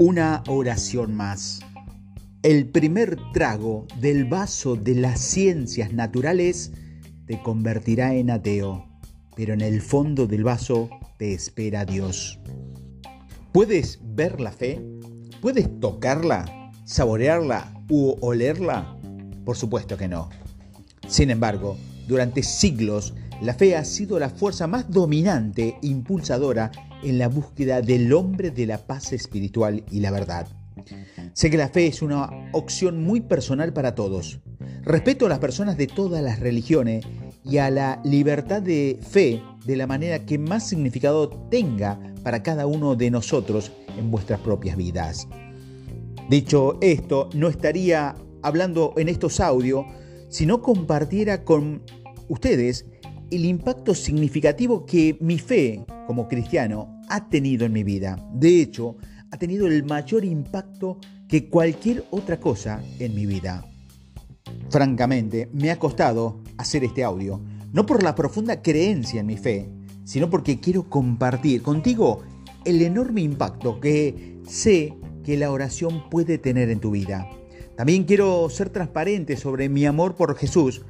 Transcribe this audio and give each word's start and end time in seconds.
Una 0.00 0.44
oración 0.46 1.16
más. 1.16 1.58
El 2.44 2.68
primer 2.68 3.18
trago 3.32 3.84
del 4.00 4.26
vaso 4.26 4.76
de 4.76 4.94
las 4.94 5.18
ciencias 5.18 5.92
naturales 5.92 6.70
te 7.26 7.42
convertirá 7.42 8.14
en 8.14 8.30
ateo, 8.30 8.86
pero 9.34 9.54
en 9.54 9.60
el 9.60 9.82
fondo 9.82 10.28
del 10.28 10.44
vaso 10.44 10.88
te 11.16 11.34
espera 11.34 11.84
Dios. 11.84 12.38
¿Puedes 13.50 13.98
ver 14.00 14.40
la 14.40 14.52
fe? 14.52 14.80
¿Puedes 15.42 15.80
tocarla, 15.80 16.70
saborearla 16.84 17.82
u 17.90 18.14
olerla? 18.20 18.96
Por 19.44 19.56
supuesto 19.56 19.96
que 19.96 20.06
no. 20.06 20.28
Sin 21.08 21.28
embargo, 21.28 21.76
durante 22.06 22.44
siglos, 22.44 23.14
la 23.42 23.52
fe 23.52 23.74
ha 23.74 23.84
sido 23.84 24.20
la 24.20 24.30
fuerza 24.30 24.68
más 24.68 24.88
dominante 24.88 25.76
impulsadora 25.82 26.70
en 27.02 27.18
la 27.18 27.28
búsqueda 27.28 27.80
del 27.80 28.12
hombre 28.12 28.50
de 28.50 28.66
la 28.66 28.78
paz 28.78 29.12
espiritual 29.12 29.84
y 29.90 30.00
la 30.00 30.10
verdad. 30.10 30.48
Sé 31.32 31.50
que 31.50 31.56
la 31.56 31.68
fe 31.68 31.86
es 31.86 32.02
una 32.02 32.30
opción 32.52 33.02
muy 33.02 33.20
personal 33.20 33.72
para 33.72 33.94
todos. 33.94 34.40
Respeto 34.82 35.26
a 35.26 35.28
las 35.28 35.38
personas 35.38 35.76
de 35.76 35.86
todas 35.86 36.22
las 36.22 36.40
religiones 36.40 37.04
y 37.44 37.58
a 37.58 37.70
la 37.70 38.00
libertad 38.04 38.62
de 38.62 38.98
fe 39.00 39.42
de 39.64 39.76
la 39.76 39.86
manera 39.86 40.24
que 40.24 40.38
más 40.38 40.68
significado 40.68 41.28
tenga 41.50 41.98
para 42.22 42.42
cada 42.42 42.66
uno 42.66 42.94
de 42.94 43.10
nosotros 43.10 43.72
en 43.96 44.10
vuestras 44.10 44.40
propias 44.40 44.76
vidas. 44.76 45.28
Dicho 46.28 46.78
esto, 46.80 47.28
no 47.34 47.48
estaría 47.48 48.14
hablando 48.42 48.94
en 48.96 49.08
estos 49.08 49.40
audios 49.40 49.86
si 50.28 50.46
no 50.46 50.60
compartiera 50.60 51.44
con 51.44 51.82
ustedes 52.28 52.86
el 53.30 53.44
impacto 53.44 53.94
significativo 53.94 54.86
que 54.86 55.16
mi 55.20 55.38
fe 55.38 55.84
como 56.06 56.28
cristiano 56.28 57.00
ha 57.08 57.28
tenido 57.28 57.66
en 57.66 57.72
mi 57.72 57.84
vida. 57.84 58.16
De 58.32 58.60
hecho, 58.60 58.96
ha 59.30 59.36
tenido 59.36 59.66
el 59.66 59.84
mayor 59.84 60.24
impacto 60.24 60.98
que 61.28 61.48
cualquier 61.48 62.04
otra 62.10 62.40
cosa 62.40 62.82
en 62.98 63.14
mi 63.14 63.26
vida. 63.26 63.66
Francamente, 64.70 65.50
me 65.52 65.70
ha 65.70 65.78
costado 65.78 66.42
hacer 66.56 66.84
este 66.84 67.04
audio, 67.04 67.42
no 67.72 67.84
por 67.84 68.02
la 68.02 68.14
profunda 68.14 68.62
creencia 68.62 69.20
en 69.20 69.26
mi 69.26 69.36
fe, 69.36 69.68
sino 70.04 70.30
porque 70.30 70.58
quiero 70.58 70.88
compartir 70.88 71.62
contigo 71.62 72.22
el 72.64 72.80
enorme 72.82 73.20
impacto 73.20 73.78
que 73.80 74.38
sé 74.46 74.94
que 75.22 75.36
la 75.36 75.50
oración 75.50 76.08
puede 76.08 76.38
tener 76.38 76.70
en 76.70 76.80
tu 76.80 76.90
vida. 76.90 77.28
También 77.76 78.04
quiero 78.04 78.48
ser 78.50 78.70
transparente 78.70 79.36
sobre 79.36 79.68
mi 79.68 79.84
amor 79.84 80.16
por 80.16 80.34
Jesús. 80.36 80.82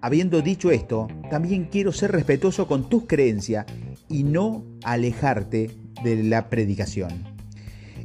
Habiendo 0.00 0.42
dicho 0.42 0.70
esto, 0.70 1.08
también 1.30 1.68
quiero 1.70 1.92
ser 1.92 2.12
respetuoso 2.12 2.66
con 2.66 2.88
tus 2.88 3.06
creencias 3.06 3.66
y 4.08 4.24
no 4.24 4.64
alejarte 4.84 5.70
de 6.02 6.22
la 6.24 6.48
predicación. 6.48 7.24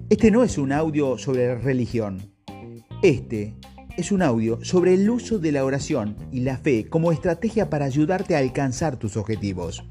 Este 0.10 0.32
no 0.32 0.44
es 0.44 0.58
un 0.58 0.72
audio 0.72 1.18
sobre 1.18 1.56
religión. 1.56 2.32
Este 3.02 3.56
es 3.98 4.12
un 4.12 4.22
audio 4.22 4.64
sobre 4.64 4.94
el 4.94 5.10
uso 5.10 5.40
de 5.40 5.52
la 5.52 5.66
oración 5.66 6.16
y 6.32 6.42
la 6.42 6.58
fe 6.58 6.88
como 6.88 7.12
estrategia 7.12 7.70
para 7.70 7.86
ayudarte 7.86 8.36
a 8.36 8.40
alcanzar 8.40 8.98
tus 8.98 9.18
objetivos. 9.18 9.84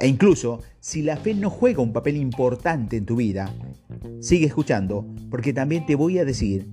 E 0.00 0.08
incluso 0.08 0.60
si 0.80 1.02
la 1.02 1.18
fe 1.18 1.34
no 1.34 1.50
juega 1.50 1.82
un 1.82 1.92
papel 1.92 2.16
importante 2.16 2.96
en 2.96 3.04
tu 3.04 3.16
vida, 3.16 3.54
sigue 4.20 4.46
escuchando 4.46 5.06
porque 5.30 5.52
también 5.52 5.84
te 5.84 5.94
voy 5.94 6.18
a 6.18 6.24
decir 6.24 6.71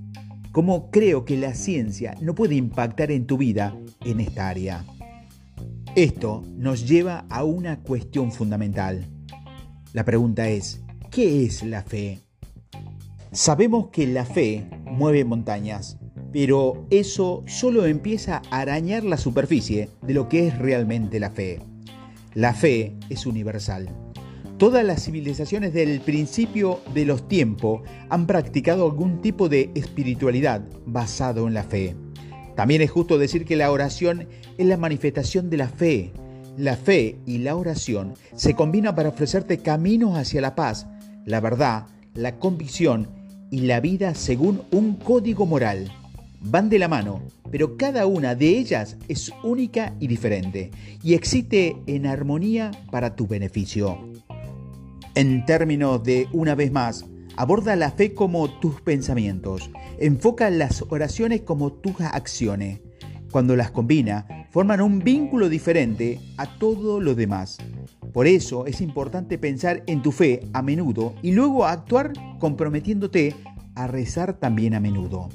cómo 0.52 0.89
creo 0.92 1.25
que 1.25 1.38
la 1.38 1.53
ciencia 1.53 2.16
no 2.22 2.36
puede 2.36 2.55
impactar 2.55 3.11
en 3.11 3.25
tu 3.25 3.38
vida 3.38 3.75
en 4.05 4.19
esta 4.19 4.50
área. 4.50 4.86
Esto 5.95 6.44
nos 6.58 6.88
lleva 6.88 7.25
a 7.30 7.44
una 7.44 7.81
cuestión 7.81 8.31
fundamental. 8.31 9.05
La 9.94 10.05
pregunta 10.05 10.47
es, 10.47 10.81
¿qué 11.11 11.45
es 11.45 11.64
la 11.64 11.81
fe? 11.81 12.20
Sabemos 13.31 13.89
que 13.89 14.08
la 14.08 14.25
fe 14.25 14.66
mueve 14.86 15.25
montañas, 15.25 15.98
pero 16.32 16.88
eso 16.89 17.43
solo 17.48 17.86
empieza 17.86 18.42
a 18.49 18.61
arañar 18.61 19.04
la 19.04 19.17
superficie 19.17 19.89
de 20.02 20.14
lo 20.14 20.30
que 20.30 20.48
es 20.48 20.58
realmente 20.58 21.20
la 21.20 21.32
fe. 21.32 21.59
La 22.33 22.54
fe 22.54 22.95
es 23.09 23.26
universal. 23.26 24.08
Todas 24.59 24.83
las 24.83 25.05
civilizaciones 25.05 25.73
del 25.73 26.02
principio 26.02 26.81
de 26.93 27.05
los 27.05 27.30
tiempos 27.30 27.81
han 28.09 28.27
practicado 28.27 28.83
algún 28.83 29.21
tipo 29.21 29.47
de 29.47 29.71
espiritualidad 29.73 30.61
basado 30.86 31.47
en 31.47 31.53
la 31.53 31.64
fe. 31.64 31.95
También 32.58 32.81
es 32.81 32.92
justo 32.92 33.17
decir 33.17 33.45
que 33.45 33.55
la 33.55 33.71
oración 33.71 34.27
es 34.58 34.67
la 34.67 34.75
manifestación 34.75 35.49
de 35.49 35.55
la 35.55 35.70
fe. 35.70 36.11
La 36.58 36.75
fe 36.75 37.20
y 37.25 37.37
la 37.37 37.55
oración 37.55 38.15
se 38.36 38.53
combinan 38.53 38.95
para 38.95 39.08
ofrecerte 39.08 39.59
caminos 39.59 40.17
hacia 40.17 40.42
la 40.42 40.55
paz, 40.55 40.87
la 41.26 41.39
verdad, 41.39 41.86
la 42.14 42.36
convicción 42.36 43.08
y 43.52 43.61
la 43.61 43.80
vida 43.80 44.14
según 44.14 44.64
un 44.73 44.95
código 44.95 45.45
moral 45.45 45.89
van 46.41 46.67
de 46.67 46.80
la 46.80 46.89
mano, 46.89 47.21
pero 47.49 47.77
cada 47.77 48.08
una 48.08 48.36
de 48.36 48.58
ellas 48.58 48.97
es 49.08 49.31
única 49.41 49.95
y 50.02 50.08
diferente 50.08 50.71
y 51.02 51.14
existe 51.14 51.77
en 51.87 52.05
armonía 52.05 52.71
para 52.91 53.15
tu 53.15 53.26
beneficio. 53.26 53.97
En 55.19 55.43
términos 55.45 56.02
de, 56.02 56.30
una 56.31 56.55
vez 56.55 56.71
más, 56.71 57.03
aborda 57.35 57.75
la 57.75 57.91
fe 57.91 58.13
como 58.13 58.49
tus 58.61 58.80
pensamientos, 58.80 59.69
enfoca 59.99 60.49
las 60.49 60.85
oraciones 60.87 61.41
como 61.41 61.73
tus 61.73 61.99
acciones. 61.99 62.80
Cuando 63.29 63.58
las 63.58 63.69
combina, 63.69 64.47
forman 64.49 64.79
un 64.79 64.99
vínculo 64.99 65.49
diferente 65.49 66.21
a 66.37 66.58
todo 66.58 67.02
lo 67.02 67.15
demás. 67.15 67.58
Por 68.13 68.27
eso 68.27 68.65
es 68.65 68.79
importante 68.79 69.37
pensar 69.37 69.83
en 69.87 70.02
tu 70.02 70.13
fe 70.13 70.47
a 70.53 70.61
menudo 70.61 71.13
y 71.21 71.33
luego 71.33 71.65
actuar 71.65 72.13
comprometiéndote 72.39 73.35
a 73.75 73.87
rezar 73.87 74.39
también 74.39 74.73
a 74.73 74.79
menudo. 74.79 75.27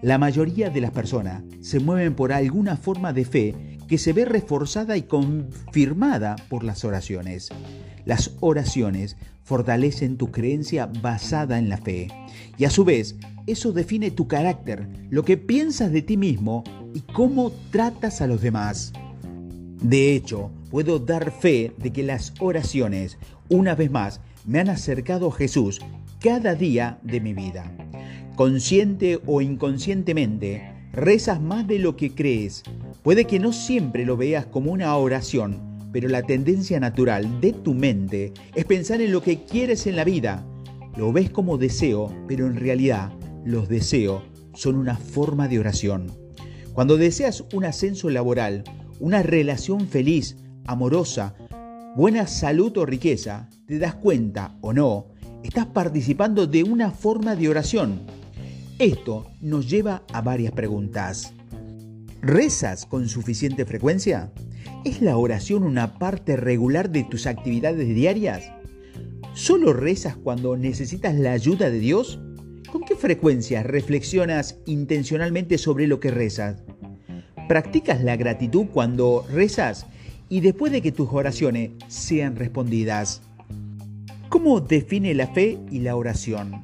La 0.00 0.16
mayoría 0.16 0.70
de 0.70 0.80
las 0.80 0.92
personas 0.92 1.42
se 1.60 1.80
mueven 1.80 2.14
por 2.14 2.32
alguna 2.32 2.78
forma 2.78 3.12
de 3.12 3.26
fe 3.26 3.78
que 3.88 3.98
se 3.98 4.14
ve 4.14 4.24
reforzada 4.24 4.96
y 4.96 5.02
confirmada 5.02 6.36
por 6.48 6.64
las 6.64 6.82
oraciones. 6.82 7.50
Las 8.04 8.32
oraciones 8.40 9.16
fortalecen 9.44 10.16
tu 10.16 10.30
creencia 10.30 10.86
basada 11.00 11.58
en 11.58 11.68
la 11.68 11.76
fe 11.76 12.08
y 12.58 12.64
a 12.64 12.70
su 12.70 12.84
vez 12.84 13.16
eso 13.46 13.72
define 13.72 14.10
tu 14.10 14.28
carácter, 14.28 14.88
lo 15.10 15.24
que 15.24 15.36
piensas 15.36 15.92
de 15.92 16.02
ti 16.02 16.16
mismo 16.16 16.64
y 16.94 17.00
cómo 17.00 17.50
tratas 17.70 18.20
a 18.20 18.26
los 18.26 18.40
demás. 18.40 18.92
De 19.82 20.14
hecho, 20.14 20.50
puedo 20.70 20.98
dar 21.00 21.32
fe 21.32 21.72
de 21.78 21.92
que 21.92 22.02
las 22.02 22.34
oraciones, 22.38 23.18
una 23.48 23.74
vez 23.74 23.90
más, 23.90 24.20
me 24.46 24.60
han 24.60 24.68
acercado 24.68 25.28
a 25.28 25.32
Jesús 25.32 25.80
cada 26.20 26.54
día 26.54 26.98
de 27.02 27.20
mi 27.20 27.34
vida. 27.34 27.70
Consciente 28.36 29.20
o 29.26 29.40
inconscientemente, 29.40 30.72
rezas 30.92 31.40
más 31.40 31.66
de 31.66 31.78
lo 31.78 31.96
que 31.96 32.14
crees. 32.14 32.62
Puede 33.02 33.26
que 33.26 33.40
no 33.40 33.52
siempre 33.52 34.06
lo 34.06 34.16
veas 34.16 34.46
como 34.46 34.72
una 34.72 34.94
oración, 34.96 35.71
pero 35.92 36.08
la 36.08 36.22
tendencia 36.22 36.80
natural 36.80 37.40
de 37.40 37.52
tu 37.52 37.74
mente 37.74 38.32
es 38.54 38.64
pensar 38.64 39.00
en 39.00 39.12
lo 39.12 39.22
que 39.22 39.44
quieres 39.44 39.86
en 39.86 39.96
la 39.96 40.04
vida. 40.04 40.44
Lo 40.96 41.12
ves 41.12 41.30
como 41.30 41.58
deseo, 41.58 42.12
pero 42.26 42.46
en 42.46 42.56
realidad 42.56 43.12
los 43.44 43.68
deseos 43.68 44.22
son 44.54 44.76
una 44.76 44.96
forma 44.96 45.48
de 45.48 45.58
oración. 45.58 46.10
Cuando 46.72 46.96
deseas 46.96 47.44
un 47.52 47.64
ascenso 47.64 48.08
laboral, 48.10 48.64
una 48.98 49.22
relación 49.22 49.88
feliz, 49.88 50.36
amorosa, 50.64 51.34
buena 51.96 52.26
salud 52.26 52.76
o 52.78 52.86
riqueza, 52.86 53.48
te 53.66 53.78
das 53.78 53.94
cuenta 53.94 54.56
o 54.62 54.72
no, 54.72 55.08
estás 55.42 55.66
participando 55.66 56.46
de 56.46 56.62
una 56.62 56.90
forma 56.90 57.36
de 57.36 57.48
oración. 57.48 58.00
Esto 58.78 59.26
nos 59.40 59.68
lleva 59.68 60.02
a 60.12 60.22
varias 60.22 60.52
preguntas. 60.52 61.34
¿Rezas 62.22 62.86
con 62.86 63.08
suficiente 63.08 63.64
frecuencia? 63.66 64.32
¿Es 64.84 65.00
la 65.00 65.16
oración 65.16 65.62
una 65.62 65.94
parte 65.94 66.36
regular 66.36 66.90
de 66.90 67.04
tus 67.04 67.28
actividades 67.28 67.94
diarias? 67.94 68.50
¿Solo 69.32 69.72
rezas 69.72 70.16
cuando 70.16 70.56
necesitas 70.56 71.14
la 71.14 71.30
ayuda 71.30 71.70
de 71.70 71.78
Dios? 71.78 72.18
¿Con 72.72 72.82
qué 72.82 72.96
frecuencia 72.96 73.62
reflexionas 73.62 74.58
intencionalmente 74.66 75.56
sobre 75.56 75.86
lo 75.86 76.00
que 76.00 76.10
rezas? 76.10 76.64
¿Practicas 77.46 78.02
la 78.02 78.16
gratitud 78.16 78.66
cuando 78.72 79.24
rezas 79.32 79.86
y 80.28 80.40
después 80.40 80.72
de 80.72 80.82
que 80.82 80.90
tus 80.90 81.08
oraciones 81.12 81.70
sean 81.86 82.34
respondidas? 82.34 83.22
¿Cómo 84.30 84.58
define 84.60 85.14
la 85.14 85.28
fe 85.28 85.60
y 85.70 85.78
la 85.78 85.94
oración? 85.94 86.60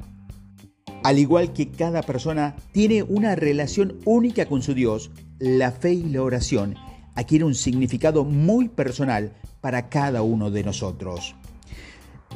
Al 1.04 1.20
igual 1.20 1.52
que 1.52 1.70
cada 1.70 2.02
persona 2.02 2.56
tiene 2.72 3.04
una 3.04 3.36
relación 3.36 3.98
única 4.04 4.46
con 4.46 4.60
su 4.60 4.74
Dios, 4.74 5.12
la 5.38 5.70
fe 5.70 5.92
y 5.92 6.02
la 6.02 6.24
oración 6.24 6.74
adquieren 7.18 7.48
un 7.48 7.54
significado 7.56 8.24
muy 8.24 8.68
personal 8.68 9.32
para 9.60 9.88
cada 9.88 10.22
uno 10.22 10.52
de 10.52 10.62
nosotros. 10.62 11.34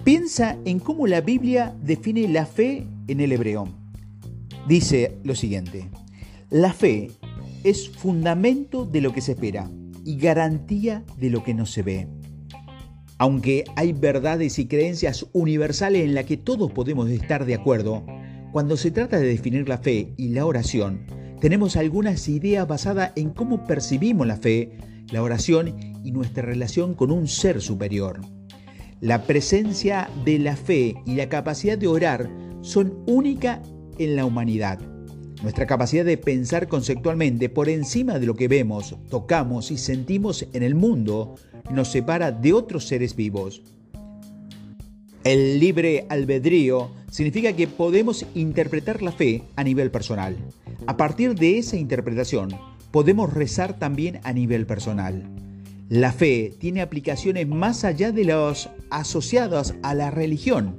Piensa 0.03 0.59
en 0.65 0.81
cómo 0.81 1.07
la 1.07 1.21
Biblia 1.21 1.73
define 1.81 2.27
la 2.27 2.47
fe 2.47 2.89
en 3.07 3.21
el 3.21 3.31
hebreo. 3.31 3.69
Dice 4.67 5.19
lo 5.23 5.37
siguiente, 5.37 5.89
la 6.51 6.73
fe 6.73 7.13
es 7.63 7.91
fundamento 7.91 8.85
de 8.85 9.01
lo 9.01 9.13
que 9.13 9.21
se 9.21 9.33
espera 9.33 9.71
y 10.05 10.17
garantía 10.17 11.05
de 11.17 11.31
lo 11.31 11.45
que 11.45 11.55
no 11.55 11.65
se 11.65 11.83
ve. 11.83 12.09
Aunque 13.19 13.63
hay 13.77 13.93
verdades 13.93 14.59
y 14.59 14.67
creencias 14.67 15.27
universales 15.33 16.03
en 16.03 16.17
las 16.17 16.25
que 16.25 16.37
todos 16.37 16.73
podemos 16.73 17.09
estar 17.09 17.45
de 17.45 17.55
acuerdo, 17.55 18.05
Cuando 18.51 18.77
se 18.77 18.91
trata 18.91 19.19
de 19.19 19.29
definir 19.29 19.67
la 19.67 19.79
fe 19.79 20.13
y 20.19 20.29
la 20.29 20.45
oración, 20.45 21.07
tenemos 21.43 21.77
algunas 21.77 22.29
ideas 22.29 22.69
basadas 22.69 23.11
en 23.17 23.31
cómo 23.31 23.65
percibimos 23.67 24.29
la 24.29 24.37
fe, 24.37 24.79
la 25.11 25.25
oración 25.25 25.75
y 26.05 26.13
nuestra 26.13 26.45
relación 26.45 26.95
con 26.95 27.11
un 27.11 27.27
ser 27.27 27.61
superior. 27.61 28.21
La 29.01 29.25
presencia 29.25 30.09
de 30.25 30.39
la 30.39 30.55
fe 30.55 30.95
y 31.05 31.17
la 31.17 31.29
capacidad 31.29 31.77
de 31.77 31.89
orar 31.89 32.31
son 32.61 33.03
únicas 33.09 33.59
en 33.99 34.15
la 34.15 34.25
humanidad. 34.25 34.79
Nuestra 35.43 35.67
capacidad 35.67 36.05
de 36.05 36.17
pensar 36.17 36.69
conceptualmente 36.69 37.49
por 37.49 37.69
encima 37.69 38.21
de 38.21 38.27
lo 38.27 38.37
que 38.37 38.47
vemos, 38.47 38.95
tocamos 39.11 39.73
y 39.73 39.79
sentimos 39.79 40.47
en 40.53 40.63
el 40.63 40.77
mundo 40.77 41.35
nos 41.73 41.89
separa 41.89 42.31
de 42.31 42.53
otros 42.53 42.87
seres 42.87 43.17
vivos. 43.17 43.63
El 45.25 45.61
libre 45.61 46.05
albedrío 46.09 46.91
significa 47.09 47.53
que 47.53 47.69
podemos 47.69 48.27
interpretar 48.35 49.03
la 49.03 49.13
fe 49.13 49.45
a 49.55 49.63
nivel 49.63 49.93
personal. 49.93 50.37
A 50.89 50.97
partir 50.97 51.37
de 51.37 51.59
esa 51.59 51.77
interpretación, 51.77 52.51
podemos 52.91 53.33
rezar 53.33 53.79
también 53.79 54.19
a 54.25 54.33
nivel 54.33 54.67
personal. 54.67 55.23
La 55.89 56.13
fe 56.13 56.53
tiene 56.59 56.83
aplicaciones 56.83 57.47
más 57.47 57.85
allá 57.85 58.11
de 58.11 58.25
los 58.25 58.69
asociados 58.91 59.75
a 59.85 59.95
la 59.95 60.11
religión. 60.11 60.77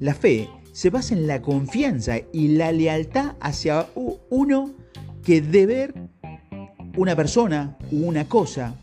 La 0.00 0.14
fe 0.14 0.48
se 0.72 0.90
basa 0.90 1.14
en 1.14 1.28
la 1.28 1.40
confianza 1.40 2.16
y 2.32 2.48
la 2.48 2.72
lealtad 2.72 3.36
hacia 3.38 3.86
uno 4.28 4.74
que 5.22 5.40
debe 5.40 5.94
una 6.96 7.14
persona 7.14 7.78
u 7.92 8.08
una 8.08 8.28
cosa. 8.28 8.74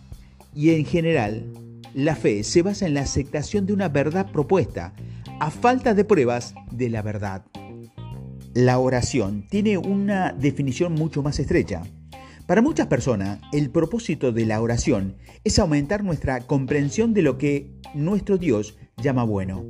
Y 0.55 0.69
en 0.69 0.85
general, 0.85 1.51
la 1.93 2.15
fe 2.15 2.43
se 2.43 2.61
basa 2.61 2.85
en 2.85 2.93
la 2.93 3.01
aceptación 3.01 3.65
de 3.65 3.73
una 3.73 3.89
verdad 3.89 4.31
propuesta, 4.31 4.93
a 5.39 5.51
falta 5.51 5.93
de 5.93 6.03
pruebas 6.05 6.53
de 6.71 6.89
la 6.89 7.01
verdad. 7.01 7.43
La 8.53 8.79
oración 8.79 9.47
tiene 9.49 9.77
una 9.77 10.33
definición 10.33 10.93
mucho 10.93 11.23
más 11.23 11.39
estrecha. 11.39 11.83
Para 12.45 12.61
muchas 12.61 12.87
personas, 12.87 13.39
el 13.53 13.69
propósito 13.69 14.31
de 14.31 14.45
la 14.45 14.61
oración 14.61 15.15
es 15.43 15.57
aumentar 15.59 16.03
nuestra 16.03 16.41
comprensión 16.41 17.13
de 17.13 17.21
lo 17.21 17.37
que 17.37 17.71
nuestro 17.93 18.37
Dios 18.37 18.77
llama 18.97 19.23
bueno 19.23 19.65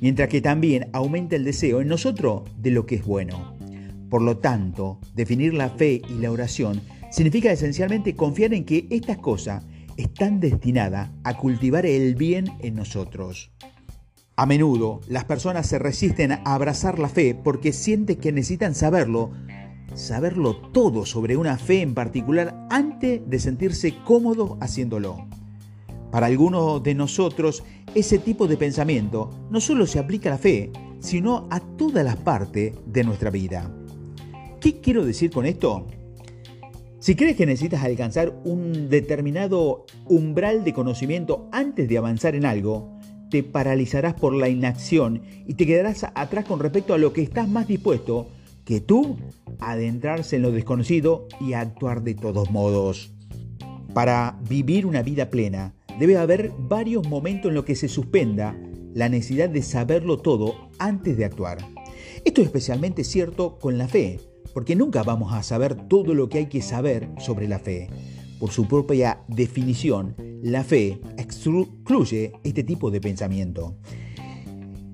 mientras 0.00 0.28
que 0.28 0.40
también 0.40 0.88
aumenta 0.92 1.36
el 1.36 1.44
deseo 1.44 1.80
en 1.80 1.88
nosotros 1.88 2.42
de 2.56 2.70
lo 2.70 2.86
que 2.86 2.96
es 2.96 3.04
bueno. 3.04 3.56
Por 4.10 4.22
lo 4.22 4.38
tanto, 4.38 4.98
definir 5.14 5.54
la 5.54 5.70
fe 5.70 6.02
y 6.08 6.14
la 6.20 6.30
oración 6.30 6.80
significa 7.10 7.52
esencialmente 7.52 8.14
confiar 8.14 8.54
en 8.54 8.64
que 8.64 8.86
estas 8.90 9.18
cosas 9.18 9.64
están 9.98 10.40
destinadas 10.40 11.10
a 11.24 11.36
cultivar 11.36 11.84
el 11.84 12.14
bien 12.14 12.46
en 12.60 12.76
nosotros. 12.76 13.50
A 14.36 14.46
menudo 14.46 15.00
las 15.08 15.24
personas 15.24 15.66
se 15.66 15.78
resisten 15.78 16.32
a 16.32 16.42
abrazar 16.44 16.98
la 16.98 17.08
fe 17.08 17.34
porque 17.34 17.72
sienten 17.72 18.16
que 18.16 18.32
necesitan 18.32 18.74
saberlo, 18.74 19.32
saberlo 19.94 20.56
todo 20.56 21.04
sobre 21.04 21.36
una 21.36 21.58
fe 21.58 21.82
en 21.82 21.94
particular 21.94 22.66
antes 22.70 23.20
de 23.28 23.38
sentirse 23.40 23.94
cómodos 24.04 24.56
haciéndolo. 24.60 25.26
Para 26.12 26.26
algunos 26.26 26.82
de 26.82 26.94
nosotros, 26.94 27.64
ese 27.94 28.18
tipo 28.18 28.46
de 28.46 28.56
pensamiento 28.56 29.30
no 29.50 29.60
solo 29.60 29.86
se 29.86 29.98
aplica 29.98 30.30
a 30.30 30.32
la 30.34 30.38
fe, 30.38 30.70
sino 31.00 31.48
a 31.50 31.58
todas 31.58 32.04
las 32.04 32.16
partes 32.16 32.74
de 32.86 33.04
nuestra 33.04 33.30
vida. 33.30 33.70
¿Qué 34.60 34.80
quiero 34.80 35.04
decir 35.04 35.32
con 35.32 35.44
esto? 35.44 35.86
Si 37.00 37.14
crees 37.14 37.36
que 37.36 37.46
necesitas 37.46 37.84
alcanzar 37.84 38.34
un 38.44 38.88
determinado 38.88 39.86
umbral 40.06 40.64
de 40.64 40.72
conocimiento 40.72 41.48
antes 41.52 41.88
de 41.88 41.96
avanzar 41.96 42.34
en 42.34 42.44
algo, 42.44 42.98
te 43.30 43.44
paralizarás 43.44 44.14
por 44.14 44.34
la 44.34 44.48
inacción 44.48 45.22
y 45.46 45.54
te 45.54 45.64
quedarás 45.64 46.06
atrás 46.14 46.44
con 46.44 46.58
respecto 46.58 46.94
a 46.94 46.98
lo 46.98 47.12
que 47.12 47.22
estás 47.22 47.48
más 47.48 47.68
dispuesto 47.68 48.28
que 48.64 48.80
tú 48.80 49.16
a 49.60 49.72
adentrarse 49.72 50.36
en 50.36 50.42
lo 50.42 50.50
desconocido 50.50 51.28
y 51.40 51.52
a 51.52 51.60
actuar 51.60 52.02
de 52.02 52.14
todos 52.14 52.50
modos. 52.50 53.12
Para 53.94 54.36
vivir 54.48 54.84
una 54.84 55.02
vida 55.02 55.30
plena, 55.30 55.74
debe 56.00 56.16
haber 56.16 56.52
varios 56.58 57.08
momentos 57.08 57.50
en 57.50 57.54
los 57.54 57.64
que 57.64 57.76
se 57.76 57.88
suspenda 57.88 58.56
la 58.92 59.08
necesidad 59.08 59.48
de 59.48 59.62
saberlo 59.62 60.18
todo 60.18 60.68
antes 60.78 61.16
de 61.16 61.24
actuar. 61.24 61.58
Esto 62.24 62.40
es 62.40 62.48
especialmente 62.48 63.04
cierto 63.04 63.58
con 63.58 63.78
la 63.78 63.86
fe, 63.86 64.18
porque 64.54 64.76
nunca 64.76 65.02
vamos 65.02 65.32
a 65.32 65.42
saber 65.42 65.74
todo 65.88 66.14
lo 66.14 66.28
que 66.28 66.38
hay 66.38 66.46
que 66.46 66.62
saber 66.62 67.08
sobre 67.18 67.48
la 67.48 67.58
fe. 67.58 67.88
Por 68.38 68.50
su 68.50 68.66
propia 68.66 69.20
definición, 69.28 70.14
la 70.42 70.64
fe 70.64 71.00
excluye 71.16 72.32
este 72.44 72.64
tipo 72.64 72.90
de 72.90 73.00
pensamiento. 73.00 73.76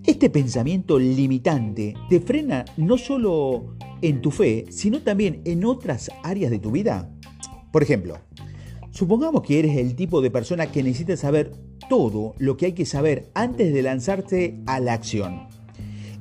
Este 0.04 0.30
pensamiento 0.30 0.98
limitante 0.98 1.94
te 2.08 2.20
frena 2.20 2.64
no 2.76 2.98
solo 2.98 3.76
en 4.02 4.20
tu 4.20 4.30
fe, 4.30 4.66
sino 4.70 5.00
también 5.00 5.40
en 5.44 5.64
otras 5.64 6.10
áreas 6.22 6.50
de 6.50 6.58
tu 6.58 6.70
vida. 6.70 7.10
Por 7.72 7.82
ejemplo, 7.82 8.18
Supongamos 8.94 9.42
que 9.42 9.58
eres 9.58 9.76
el 9.76 9.96
tipo 9.96 10.20
de 10.20 10.30
persona 10.30 10.70
que 10.70 10.84
necesita 10.84 11.16
saber 11.16 11.50
todo 11.88 12.36
lo 12.38 12.56
que 12.56 12.66
hay 12.66 12.72
que 12.74 12.86
saber 12.86 13.28
antes 13.34 13.74
de 13.74 13.82
lanzarte 13.82 14.60
a 14.66 14.78
la 14.78 14.92
acción. 14.92 15.48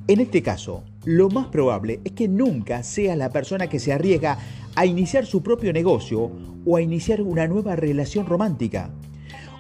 En 0.08 0.20
este 0.20 0.42
caso, 0.42 0.84
lo 1.06 1.30
más 1.30 1.48
probable 1.48 2.00
es 2.04 2.14
que 2.14 2.28
nunca 2.28 2.84
seas 2.84 3.18
la 3.18 3.30
persona 3.30 3.68
que 3.68 3.80
se 3.80 3.94
arriesga 3.94 4.38
a 4.76 4.86
iniciar 4.86 5.26
su 5.26 5.44
propio 5.44 5.74
negocio 5.74 6.32
o 6.66 6.78
a 6.78 6.82
iniciar 6.82 7.22
una 7.22 7.48
nueva 7.48 7.76
relación 7.76 8.26
romántica. 8.26 8.92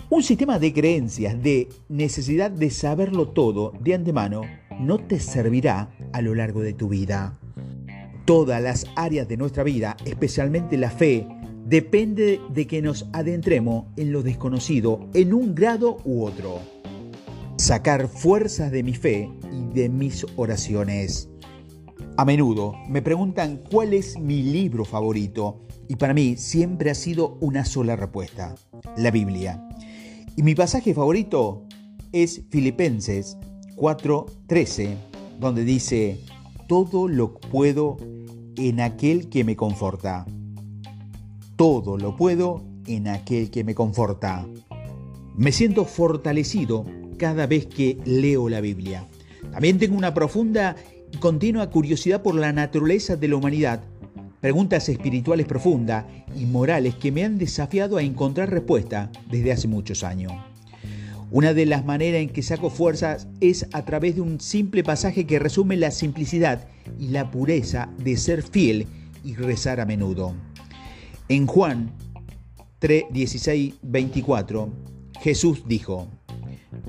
Un 0.09 0.23
sistema 0.23 0.59
de 0.59 0.73
creencias 0.73 1.41
de 1.41 1.69
necesidad 1.89 2.51
de 2.51 2.69
saberlo 2.69 3.29
todo 3.29 3.73
de 3.81 3.95
antemano 3.95 4.41
no 4.79 4.99
te 4.99 5.19
servirá 5.19 5.89
a 6.13 6.21
lo 6.21 6.35
largo 6.35 6.61
de 6.61 6.73
tu 6.73 6.89
vida. 6.89 7.39
Todas 8.25 8.61
las 8.61 8.85
áreas 8.95 9.27
de 9.27 9.37
nuestra 9.37 9.63
vida, 9.63 9.97
especialmente 10.05 10.77
la 10.77 10.91
fe, 10.91 11.27
depende 11.65 12.39
de 12.53 12.67
que 12.67 12.81
nos 12.81 13.07
adentremos 13.11 13.85
en 13.97 14.11
lo 14.11 14.23
desconocido 14.23 15.09
en 15.13 15.33
un 15.33 15.55
grado 15.55 15.97
u 16.05 16.23
otro. 16.23 16.59
Sacar 17.57 18.07
fuerzas 18.07 18.71
de 18.71 18.83
mi 18.83 18.93
fe 18.93 19.29
y 19.51 19.73
de 19.73 19.89
mis 19.89 20.25
oraciones. 20.35 21.32
A 22.15 22.25
menudo 22.25 22.75
me 22.87 23.01
preguntan 23.01 23.59
cuál 23.71 23.91
es 23.95 24.19
mi 24.19 24.43
libro 24.43 24.85
favorito 24.85 25.65
y 25.87 25.95
para 25.95 26.13
mí 26.13 26.37
siempre 26.37 26.91
ha 26.91 26.95
sido 26.95 27.39
una 27.41 27.65
sola 27.65 27.95
respuesta, 27.95 28.53
la 28.97 29.09
Biblia. 29.09 29.67
Y 30.35 30.43
mi 30.43 30.53
pasaje 30.53 30.93
favorito 30.93 31.63
es 32.11 32.43
Filipenses 32.51 33.35
4:13, 33.77 34.95
donde 35.39 35.63
dice, 35.63 36.19
todo 36.67 37.07
lo 37.07 37.33
puedo 37.33 37.97
en 38.57 38.79
aquel 38.79 39.29
que 39.29 39.43
me 39.43 39.55
conforta. 39.55 40.27
Todo 41.55 41.97
lo 41.97 42.15
puedo 42.15 42.61
en 42.85 43.07
aquel 43.07 43.49
que 43.49 43.63
me 43.63 43.73
conforta. 43.73 44.45
Me 45.35 45.51
siento 45.51 45.83
fortalecido 45.83 46.85
cada 47.17 47.47
vez 47.47 47.65
que 47.65 47.97
leo 48.05 48.49
la 48.49 48.61
Biblia. 48.61 49.07
También 49.51 49.79
tengo 49.79 49.97
una 49.97 50.13
profunda 50.13 50.75
continua 51.19 51.69
curiosidad 51.69 52.21
por 52.21 52.35
la 52.35 52.53
naturaleza 52.53 53.15
de 53.15 53.27
la 53.27 53.35
humanidad, 53.35 53.83
preguntas 54.41 54.89
espirituales 54.89 55.45
profundas 55.45 56.05
y 56.35 56.45
morales 56.45 56.95
que 56.95 57.11
me 57.11 57.23
han 57.23 57.37
desafiado 57.37 57.97
a 57.97 58.03
encontrar 58.03 58.49
respuesta 58.49 59.11
desde 59.29 59.51
hace 59.51 59.67
muchos 59.67 60.03
años. 60.03 60.33
Una 61.31 61.53
de 61.53 61.65
las 61.65 61.83
maneras 61.83 62.21
en 62.21 62.29
que 62.29 62.43
saco 62.43 62.69
fuerzas 62.69 63.27
es 63.39 63.67
a 63.73 63.85
través 63.85 64.15
de 64.15 64.21
un 64.21 64.39
simple 64.39 64.83
pasaje 64.83 65.25
que 65.25 65.39
resume 65.39 65.77
la 65.77 65.91
simplicidad 65.91 66.67
y 66.99 67.07
la 67.07 67.31
pureza 67.31 67.89
de 67.97 68.17
ser 68.17 68.43
fiel 68.43 68.85
y 69.23 69.33
rezar 69.35 69.79
a 69.79 69.85
menudo. 69.85 70.35
En 71.29 71.47
Juan 71.47 71.91
3, 72.79 73.05
16, 73.11 73.75
24, 73.81 74.69
Jesús 75.21 75.63
dijo, 75.65 76.07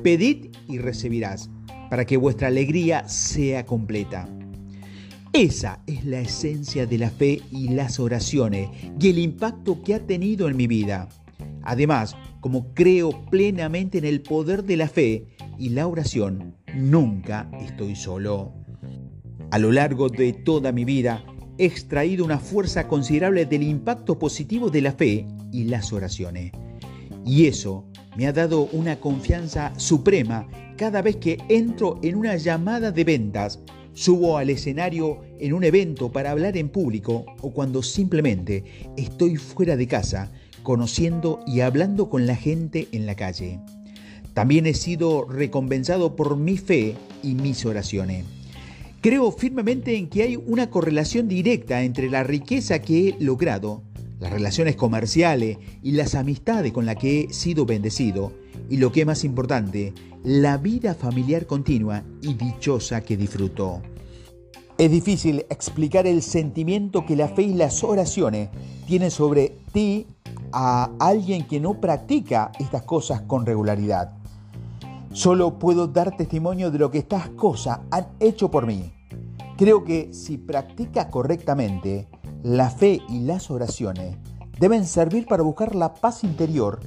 Pedid 0.02 0.48
y 0.68 0.78
recibirás, 0.78 1.48
para 1.90 2.04
que 2.04 2.16
vuestra 2.16 2.48
alegría 2.48 3.08
sea 3.08 3.66
completa. 3.66 4.28
Esa 5.32 5.82
es 5.86 6.04
la 6.04 6.20
esencia 6.20 6.86
de 6.86 6.98
la 6.98 7.10
fe 7.10 7.40
y 7.50 7.68
las 7.70 7.98
oraciones 7.98 8.68
y 9.00 9.08
el 9.08 9.18
impacto 9.18 9.82
que 9.82 9.94
ha 9.94 10.06
tenido 10.06 10.48
en 10.48 10.56
mi 10.56 10.68
vida. 10.68 11.08
Además, 11.62 12.14
como 12.40 12.72
creo 12.74 13.24
plenamente 13.30 13.98
en 13.98 14.04
el 14.04 14.22
poder 14.22 14.62
de 14.64 14.76
la 14.76 14.88
fe 14.88 15.26
y 15.58 15.70
la 15.70 15.86
oración, 15.86 16.54
nunca 16.74 17.50
estoy 17.60 17.96
solo. 17.96 18.52
A 19.50 19.58
lo 19.58 19.72
largo 19.72 20.08
de 20.08 20.32
toda 20.32 20.70
mi 20.70 20.84
vida 20.84 21.24
he 21.58 21.64
extraído 21.64 22.24
una 22.24 22.38
fuerza 22.38 22.86
considerable 22.86 23.46
del 23.46 23.62
impacto 23.62 24.18
positivo 24.18 24.70
de 24.70 24.82
la 24.82 24.92
fe 24.92 25.26
y 25.52 25.64
las 25.64 25.92
oraciones. 25.92 26.52
Y 27.24 27.46
eso 27.46 27.86
me 28.16 28.26
ha 28.26 28.32
dado 28.32 28.68
una 28.72 29.00
confianza 29.00 29.72
suprema 29.78 30.46
cada 30.76 31.02
vez 31.02 31.16
que 31.16 31.38
entro 31.48 31.98
en 32.02 32.16
una 32.16 32.36
llamada 32.36 32.90
de 32.90 33.04
ventas, 33.04 33.60
subo 33.92 34.38
al 34.38 34.50
escenario 34.50 35.20
en 35.38 35.52
un 35.52 35.64
evento 35.64 36.10
para 36.10 36.30
hablar 36.30 36.56
en 36.56 36.68
público 36.68 37.24
o 37.40 37.52
cuando 37.52 37.82
simplemente 37.82 38.64
estoy 38.96 39.36
fuera 39.36 39.76
de 39.76 39.86
casa 39.86 40.32
conociendo 40.62 41.40
y 41.46 41.60
hablando 41.60 42.08
con 42.08 42.26
la 42.26 42.34
gente 42.34 42.88
en 42.92 43.06
la 43.06 43.14
calle. 43.14 43.60
También 44.32 44.66
he 44.66 44.74
sido 44.74 45.24
recompensado 45.24 46.16
por 46.16 46.36
mi 46.36 46.56
fe 46.56 46.96
y 47.22 47.34
mis 47.34 47.64
oraciones. 47.64 48.24
Creo 49.00 49.30
firmemente 49.30 49.96
en 49.96 50.08
que 50.08 50.22
hay 50.22 50.36
una 50.36 50.70
correlación 50.70 51.28
directa 51.28 51.82
entre 51.82 52.10
la 52.10 52.24
riqueza 52.24 52.80
que 52.80 53.10
he 53.10 53.16
logrado, 53.22 53.82
las 54.24 54.32
relaciones 54.32 54.74
comerciales 54.74 55.58
y 55.82 55.92
las 55.92 56.14
amistades 56.14 56.72
con 56.72 56.86
las 56.86 56.96
que 56.96 57.20
he 57.20 57.32
sido 57.34 57.66
bendecido, 57.66 58.32
y 58.70 58.78
lo 58.78 58.90
que 58.90 59.00
es 59.00 59.06
más 59.06 59.22
importante, 59.22 59.92
la 60.22 60.56
vida 60.56 60.94
familiar 60.94 61.44
continua 61.46 62.02
y 62.22 62.32
dichosa 62.32 63.02
que 63.02 63.18
disfruto. 63.18 63.82
Es 64.78 64.90
difícil 64.90 65.44
explicar 65.50 66.06
el 66.06 66.22
sentimiento 66.22 67.04
que 67.04 67.16
la 67.16 67.28
fe 67.28 67.42
y 67.42 67.52
las 67.52 67.84
oraciones 67.84 68.48
tienen 68.86 69.10
sobre 69.10 69.58
ti 69.74 70.06
a 70.52 70.90
alguien 70.98 71.46
que 71.46 71.60
no 71.60 71.78
practica 71.78 72.50
estas 72.58 72.82
cosas 72.84 73.20
con 73.26 73.44
regularidad. 73.44 74.14
Solo 75.12 75.58
puedo 75.58 75.86
dar 75.86 76.16
testimonio 76.16 76.70
de 76.70 76.78
lo 76.78 76.90
que 76.90 76.98
estas 76.98 77.28
cosas 77.28 77.80
han 77.90 78.06
hecho 78.20 78.50
por 78.50 78.66
mí. 78.66 78.90
Creo 79.58 79.84
que 79.84 80.14
si 80.14 80.38
practicas 80.38 81.06
correctamente, 81.06 82.08
la 82.44 82.68
fe 82.68 83.00
y 83.08 83.20
las 83.20 83.50
oraciones 83.50 84.18
deben 84.60 84.84
servir 84.84 85.24
para 85.24 85.42
buscar 85.42 85.74
la 85.74 85.94
paz 85.94 86.24
interior, 86.24 86.78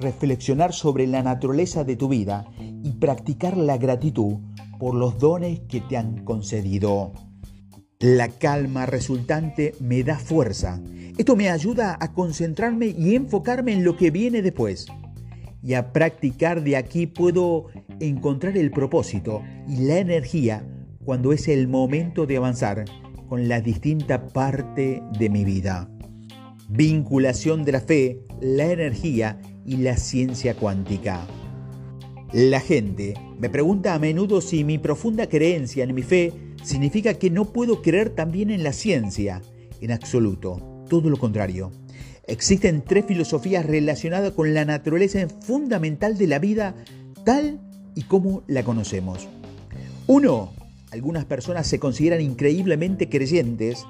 reflexionar 0.00 0.72
sobre 0.72 1.06
la 1.06 1.22
naturaleza 1.22 1.84
de 1.84 1.94
tu 1.94 2.08
vida 2.08 2.44
y 2.58 2.90
practicar 2.90 3.56
la 3.56 3.78
gratitud 3.78 4.38
por 4.80 4.96
los 4.96 5.16
dones 5.20 5.60
que 5.68 5.80
te 5.80 5.96
han 5.96 6.24
concedido. 6.24 7.12
La 8.00 8.26
calma 8.30 8.84
resultante 8.84 9.76
me 9.78 10.02
da 10.02 10.18
fuerza. 10.18 10.82
Esto 11.16 11.36
me 11.36 11.50
ayuda 11.50 11.96
a 12.00 12.12
concentrarme 12.12 12.86
y 12.86 13.14
enfocarme 13.14 13.74
en 13.74 13.84
lo 13.84 13.96
que 13.96 14.10
viene 14.10 14.42
después 14.42 14.88
y 15.62 15.74
a 15.74 15.92
practicar 15.92 16.64
de 16.64 16.76
aquí 16.76 17.06
puedo 17.06 17.66
encontrar 18.00 18.58
el 18.58 18.72
propósito 18.72 19.40
y 19.68 19.84
la 19.84 19.98
energía 19.98 20.66
cuando 21.04 21.32
es 21.32 21.46
el 21.46 21.68
momento 21.68 22.26
de 22.26 22.38
avanzar 22.38 22.84
con 23.28 23.48
la 23.48 23.60
distinta 23.60 24.26
parte 24.26 25.02
de 25.18 25.28
mi 25.28 25.44
vida. 25.44 25.88
Vinculación 26.68 27.64
de 27.64 27.72
la 27.72 27.80
fe, 27.80 28.20
la 28.40 28.66
energía 28.66 29.40
y 29.64 29.78
la 29.78 29.96
ciencia 29.96 30.54
cuántica. 30.54 31.26
La 32.32 32.60
gente 32.60 33.14
me 33.38 33.48
pregunta 33.48 33.94
a 33.94 33.98
menudo 33.98 34.40
si 34.40 34.64
mi 34.64 34.78
profunda 34.78 35.28
creencia 35.28 35.84
en 35.84 35.94
mi 35.94 36.02
fe 36.02 36.32
significa 36.62 37.14
que 37.14 37.30
no 37.30 37.52
puedo 37.52 37.82
creer 37.82 38.10
también 38.10 38.50
en 38.50 38.62
la 38.62 38.72
ciencia. 38.72 39.42
En 39.80 39.92
absoluto, 39.92 40.84
todo 40.88 41.08
lo 41.10 41.16
contrario. 41.16 41.70
Existen 42.26 42.82
tres 42.82 43.06
filosofías 43.06 43.64
relacionadas 43.64 44.32
con 44.32 44.52
la 44.54 44.64
naturaleza 44.64 45.28
fundamental 45.28 46.18
de 46.18 46.26
la 46.26 46.40
vida 46.40 46.74
tal 47.24 47.60
y 47.94 48.02
como 48.02 48.42
la 48.48 48.64
conocemos. 48.64 49.28
Uno, 50.08 50.52
algunas 50.96 51.26
personas 51.26 51.66
se 51.66 51.78
consideran 51.78 52.22
increíblemente 52.22 53.08
creyentes. 53.10 53.84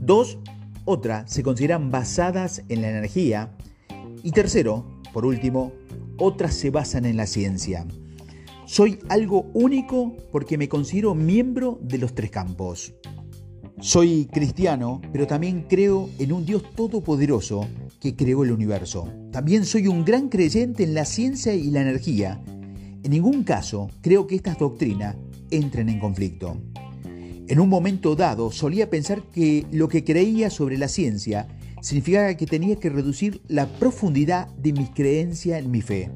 Dos, 0.00 0.38
otras 0.86 1.30
se 1.30 1.42
consideran 1.42 1.90
basadas 1.90 2.62
en 2.70 2.80
la 2.80 2.88
energía. 2.88 3.52
Y 4.22 4.32
tercero, 4.32 4.86
por 5.12 5.26
último, 5.26 5.72
otras 6.18 6.54
se 6.54 6.70
basan 6.70 7.04
en 7.04 7.18
la 7.18 7.26
ciencia. 7.26 7.86
Soy 8.64 8.98
algo 9.10 9.50
único 9.52 10.16
porque 10.32 10.56
me 10.56 10.68
considero 10.68 11.14
miembro 11.14 11.78
de 11.82 11.98
los 11.98 12.14
tres 12.14 12.30
campos. 12.30 12.94
Soy 13.78 14.26
cristiano, 14.32 15.02
pero 15.12 15.26
también 15.26 15.66
creo 15.68 16.08
en 16.18 16.32
un 16.32 16.46
Dios 16.46 16.62
todopoderoso 16.74 17.68
que 18.00 18.16
creó 18.16 18.44
el 18.44 18.52
universo. 18.52 19.12
También 19.30 19.66
soy 19.66 19.88
un 19.88 20.06
gran 20.06 20.30
creyente 20.30 20.84
en 20.84 20.94
la 20.94 21.04
ciencia 21.04 21.54
y 21.54 21.70
la 21.70 21.82
energía. 21.82 22.42
En 23.02 23.10
ningún 23.10 23.44
caso 23.44 23.90
creo 24.00 24.26
que 24.26 24.36
estas 24.36 24.58
doctrinas 24.58 25.16
entren 25.50 25.88
en 25.88 25.98
conflicto. 25.98 26.56
En 27.48 27.60
un 27.60 27.68
momento 27.68 28.16
dado 28.16 28.50
solía 28.50 28.90
pensar 28.90 29.22
que 29.32 29.66
lo 29.70 29.88
que 29.88 30.04
creía 30.04 30.50
sobre 30.50 30.78
la 30.78 30.88
ciencia 30.88 31.46
significaba 31.80 32.34
que 32.34 32.46
tenía 32.46 32.76
que 32.76 32.90
reducir 32.90 33.40
la 33.46 33.66
profundidad 33.66 34.48
de 34.56 34.72
mi 34.72 34.86
creencia 34.88 35.58
en 35.58 35.70
mi 35.70 35.82
fe. 35.82 36.10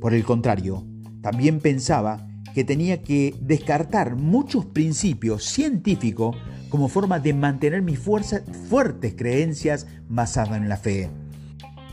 Por 0.00 0.12
el 0.12 0.24
contrario, 0.24 0.84
también 1.22 1.60
pensaba 1.60 2.28
que 2.54 2.64
tenía 2.64 3.02
que 3.02 3.34
descartar 3.40 4.16
muchos 4.16 4.66
principios 4.66 5.44
científicos 5.44 6.36
como 6.68 6.88
forma 6.88 7.18
de 7.18 7.32
mantener 7.34 7.82
mis 7.82 7.98
fuertes 7.98 9.14
creencias 9.16 9.86
basadas 10.08 10.58
en 10.58 10.68
la 10.68 10.76
fe. 10.76 11.08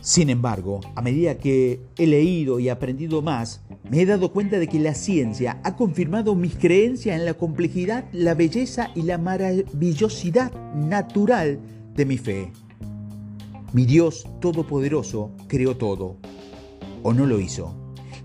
Sin 0.02 0.30
embargo, 0.30 0.82
a 0.96 1.02
medida 1.02 1.38
que 1.38 1.82
he 1.98 2.08
leído 2.08 2.60
y 2.60 2.70
aprendido 2.70 3.22
más, 3.22 3.62
me 3.90 4.02
he 4.02 4.06
dado 4.06 4.32
cuenta 4.32 4.60
de 4.60 4.68
que 4.68 4.80
la 4.80 4.94
ciencia 4.94 5.60
ha 5.64 5.76
confirmado 5.76 6.36
mis 6.36 6.56
creencias 6.56 7.18
en 7.18 7.26
la 7.26 7.36
complejidad, 7.36 8.06
la 8.12 8.34
belleza 8.34 8.90
y 8.96 9.04
la 9.04 9.18
maravillosidad 9.18 10.52
natural 10.76 11.60
de 11.96 12.06
mi 12.06 12.18
fe. 12.18 12.52
Mi 13.74 13.86
Dios 13.86 14.28
Todopoderoso 14.40 15.32
creó 15.48 15.78
todo, 15.78 16.18
o 17.04 17.14
no 17.14 17.26
lo 17.26 17.40
hizo. 17.40 17.76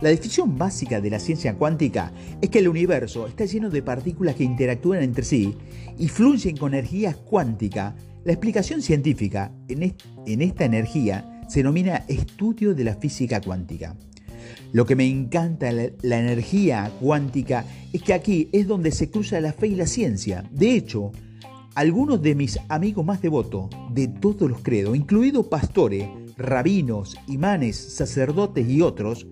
La 0.00 0.08
definición 0.08 0.58
básica 0.58 1.00
de 1.00 1.10
la 1.10 1.20
ciencia 1.20 1.54
cuántica 1.54 2.12
es 2.40 2.50
que 2.50 2.58
el 2.58 2.68
universo 2.68 3.28
está 3.28 3.44
lleno 3.44 3.70
de 3.70 3.82
partículas 3.82 4.34
que 4.34 4.42
interactúan 4.42 5.02
entre 5.02 5.22
sí 5.24 5.54
y 5.96 6.08
fluyen 6.08 6.56
con 6.56 6.74
energía 6.74 7.14
cuántica. 7.14 7.94
La 8.24 8.32
explicación 8.32 8.82
científica 8.82 9.52
en 9.68 10.42
esta 10.42 10.64
energía 10.64 11.42
se 11.48 11.60
denomina 11.60 12.04
estudio 12.08 12.74
de 12.74 12.82
la 12.82 12.94
física 12.96 13.40
cuántica. 13.40 13.94
Lo 14.72 14.86
que 14.86 14.96
me 14.96 15.06
encanta 15.06 15.70
la 15.72 16.18
energía 16.18 16.90
cuántica 17.00 17.64
es 17.92 18.02
que 18.02 18.14
aquí 18.14 18.48
es 18.52 18.66
donde 18.66 18.90
se 18.90 19.10
cruza 19.10 19.40
la 19.40 19.52
fe 19.52 19.68
y 19.68 19.74
la 19.74 19.86
ciencia. 19.86 20.44
De 20.50 20.74
hecho, 20.74 21.12
algunos 21.74 22.20
de 22.20 22.34
mis 22.34 22.58
amigos 22.68 23.04
más 23.04 23.22
devotos 23.22 23.70
de 23.90 24.08
todos 24.08 24.50
los 24.50 24.60
credos, 24.60 24.96
incluidos 24.96 25.46
pastores, 25.46 26.08
rabinos, 26.36 27.16
imanes, 27.28 27.76
sacerdotes 27.76 28.68
y 28.68 28.82
otros, 28.82 29.26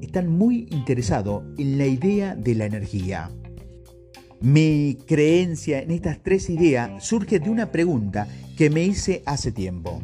están 0.00 0.28
muy 0.28 0.66
interesados 0.70 1.44
en 1.58 1.78
la 1.78 1.86
idea 1.86 2.34
de 2.34 2.54
la 2.54 2.66
energía. 2.66 3.30
Mi 4.40 4.98
creencia 5.06 5.80
en 5.80 5.90
estas 5.90 6.22
tres 6.22 6.50
ideas 6.50 7.02
surge 7.02 7.40
de 7.40 7.48
una 7.48 7.72
pregunta 7.72 8.28
que 8.56 8.68
me 8.68 8.84
hice 8.84 9.22
hace 9.24 9.50
tiempo. 9.50 10.02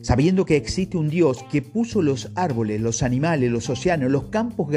Sabiendo 0.00 0.44
que 0.44 0.56
existe 0.56 0.96
un 0.96 1.08
Dios 1.08 1.44
que 1.50 1.60
puso 1.60 2.00
los 2.00 2.30
árboles, 2.36 2.80
los 2.80 3.02
animales, 3.02 3.50
los 3.50 3.68
océanos, 3.68 4.12
los 4.12 4.26
campos 4.26 4.68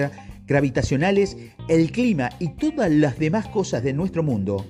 gravitacionales, 0.47 1.37
el 1.67 1.91
clima 1.91 2.31
y 2.39 2.49
todas 2.49 2.91
las 2.91 3.19
demás 3.19 3.47
cosas 3.47 3.83
de 3.83 3.93
nuestro 3.93 4.23
mundo, 4.23 4.65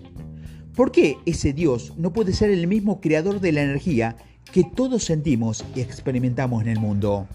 ¿por 0.76 0.92
qué 0.92 1.18
ese 1.26 1.54
Dios 1.54 1.94
no 1.98 2.12
puede 2.12 2.34
ser 2.34 2.50
el 2.50 2.68
mismo 2.68 3.00
creador 3.00 3.40
de 3.40 3.54
la 3.54 3.64
energía 3.64 4.18
que 4.52 4.66
todos 4.66 5.06
sentimos 5.06 5.64
y 5.74 5.80
experimentamos 5.80 6.62
en 6.64 6.70
el 6.70 6.80
mundo? 6.80 7.28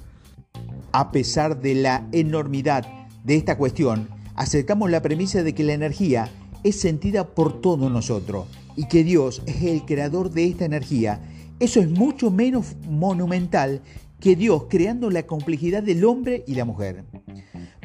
A 0.93 1.11
pesar 1.11 1.59
de 1.61 1.75
la 1.75 2.07
enormidad 2.13 2.87
de 3.25 3.37
esta 3.37 3.57
cuestión, 3.57 4.09
aceptamos 4.35 4.91
la 4.91 5.01
premisa 5.01 5.43
de 5.43 5.55
que 5.55 5.65
la 5.65 5.73
energía 5.73 6.31
es 6.67 6.81
sentida 6.81 7.29
por 7.29 7.61
todos 7.61 7.91
nosotros 7.91 8.47
y 8.75 8.89
que 8.89 9.05
Dios 9.05 9.41
es 9.47 9.63
el 9.63 9.85
creador 9.85 10.31
de 10.31 10.47
esta 10.47 10.65
energía. 10.65 11.21
Eso 11.61 11.81
es 11.81 11.89
mucho 11.89 12.31
menos 12.31 12.75
monumental 12.89 13.83
que 14.19 14.35
Dios 14.35 14.65
creando 14.69 15.11
la 15.11 15.27
complejidad 15.27 15.85
del 15.85 16.05
hombre 16.05 16.43
y 16.47 16.55
la 16.55 16.65
mujer. 16.65 17.05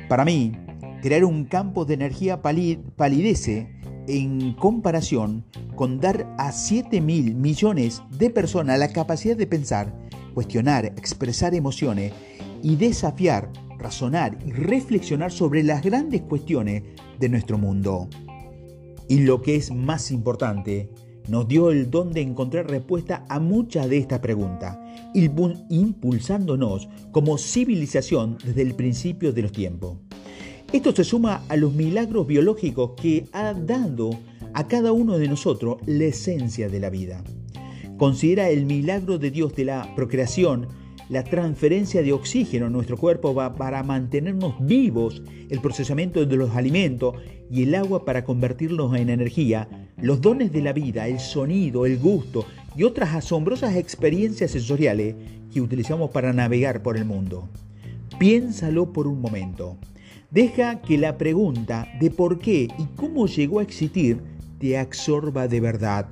Para 0.10 0.26
mí, 0.26 0.54
crear 1.02 1.24
un 1.26 1.46
campo 1.46 1.86
de 1.86 1.94
energía 1.94 2.42
palidece 2.42 3.70
en 4.08 4.54
comparación 4.54 5.46
con 5.76 6.00
dar 6.00 6.34
a 6.40 6.52
7 6.52 7.02
mil 7.02 7.36
millones 7.36 8.02
de 8.18 8.32
personas 8.32 8.80
la 8.80 8.92
capacidad 8.92 9.38
de 9.38 9.48
pensar, 9.48 9.94
cuestionar, 10.34 10.86
expresar 10.86 11.54
emociones 11.54 12.14
y 12.64 12.78
desafiar, 12.78 13.52
razonar 13.78 14.38
y 14.46 14.52
reflexionar 14.52 15.32
sobre 15.32 15.62
las 15.64 15.84
grandes 15.84 16.22
cuestiones 16.22 16.84
de 17.20 17.30
nuestro 17.30 17.60
mundo. 17.60 18.10
Y 19.12 19.20
lo 19.20 19.42
que 19.42 19.58
es 19.58 19.74
más 19.74 20.10
importante, 20.10 20.90
nos 21.28 21.46
dio 21.46 21.70
el 21.70 21.92
don 21.92 22.14
de 22.14 22.22
encontrar 22.22 22.70
respuesta 22.70 23.26
a 23.28 23.42
muchas 23.42 23.90
de 23.90 23.98
estas 23.98 24.22
preguntas, 24.22 24.78
impulsándonos 25.14 26.88
como 27.12 27.38
civilización 27.38 28.38
desde 28.42 28.62
el 28.62 28.74
principio 28.74 29.34
de 29.34 29.42
los 29.42 29.52
tiempos. 29.52 29.98
Esto 30.72 30.96
se 30.96 31.04
suma 31.04 31.44
a 31.50 31.58
los 31.58 31.74
milagros 31.74 32.26
biológicos 32.26 32.92
que 32.92 33.26
ha 33.34 33.54
dado 33.54 34.12
a 34.54 34.70
cada 34.70 34.94
uno 34.94 35.18
de 35.18 35.28
nosotros 35.28 35.80
la 35.86 36.06
esencia 36.06 36.70
de 36.70 36.80
la 36.80 36.90
vida. 36.90 37.22
Considera 37.98 38.50
el 38.50 38.66
milagro 38.66 39.18
de 39.18 39.30
Dios 39.30 39.54
de 39.58 39.66
la 39.66 39.94
procreación 39.94 40.70
la 41.12 41.26
transferencia 41.26 42.02
de 42.02 42.14
oxígeno 42.14 42.68
en 42.68 42.72
nuestro 42.72 42.96
cuerpo 42.96 43.36
va 43.36 43.56
para 43.56 43.84
mantenernos 43.84 44.56
vivos, 44.66 45.22
el 45.50 45.60
procesamiento 45.60 46.26
de 46.26 46.38
los 46.38 46.56
alimentos 46.56 47.16
y 47.52 47.64
el 47.64 47.76
agua 47.76 48.06
para 48.06 48.24
convertirlos 48.24 48.96
en 48.96 49.10
energía, 49.10 49.68
los 49.98 50.22
dones 50.22 50.54
de 50.54 50.62
la 50.62 50.72
vida, 50.72 51.10
el 51.10 51.20
sonido, 51.20 51.86
el 51.86 52.00
gusto 52.00 52.46
y 52.78 52.84
otras 52.84 53.14
asombrosas 53.14 53.76
experiencias 53.76 54.52
sensoriales 54.52 55.16
que 55.54 55.60
utilizamos 55.60 56.12
para 56.12 56.32
navegar 56.32 56.82
por 56.82 56.96
el 56.96 57.04
mundo. 57.04 57.50
Piénsalo 58.18 58.94
por 58.94 59.06
un 59.06 59.20
momento. 59.20 59.76
Deja 60.30 60.82
que 60.82 60.98
la 60.98 61.18
pregunta 61.18 61.90
de 62.00 62.10
por 62.10 62.40
qué 62.40 62.70
y 62.80 62.86
cómo 62.96 63.28
llegó 63.28 63.60
a 63.60 63.64
existir 63.64 64.22
te 64.60 64.78
absorba 64.78 65.50
de 65.50 65.60
verdad. 65.60 66.08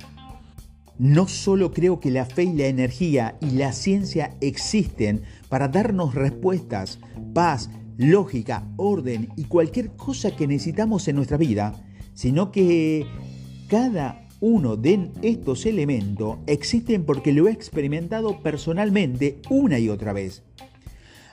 No 1.00 1.28
solo 1.28 1.72
creo 1.72 1.98
que 1.98 2.10
la 2.10 2.26
fe 2.26 2.42
y 2.42 2.52
la 2.52 2.66
energía 2.66 3.38
y 3.40 3.52
la 3.52 3.72
ciencia 3.72 4.36
existen 4.42 5.22
para 5.48 5.68
darnos 5.68 6.14
respuestas, 6.14 6.98
paz, 7.32 7.70
lógica, 7.96 8.68
orden 8.76 9.30
y 9.34 9.44
cualquier 9.44 9.92
cosa 9.96 10.36
que 10.36 10.46
necesitamos 10.46 11.08
en 11.08 11.16
nuestra 11.16 11.38
vida, 11.38 11.72
sino 12.12 12.52
que 12.52 13.06
cada 13.66 14.28
uno 14.40 14.76
de 14.76 15.10
estos 15.22 15.64
elementos 15.64 16.36
existen 16.46 17.06
porque 17.06 17.32
lo 17.32 17.48
he 17.48 17.52
experimentado 17.52 18.42
personalmente 18.42 19.40
una 19.48 19.78
y 19.78 19.88
otra 19.88 20.12
vez. 20.12 20.42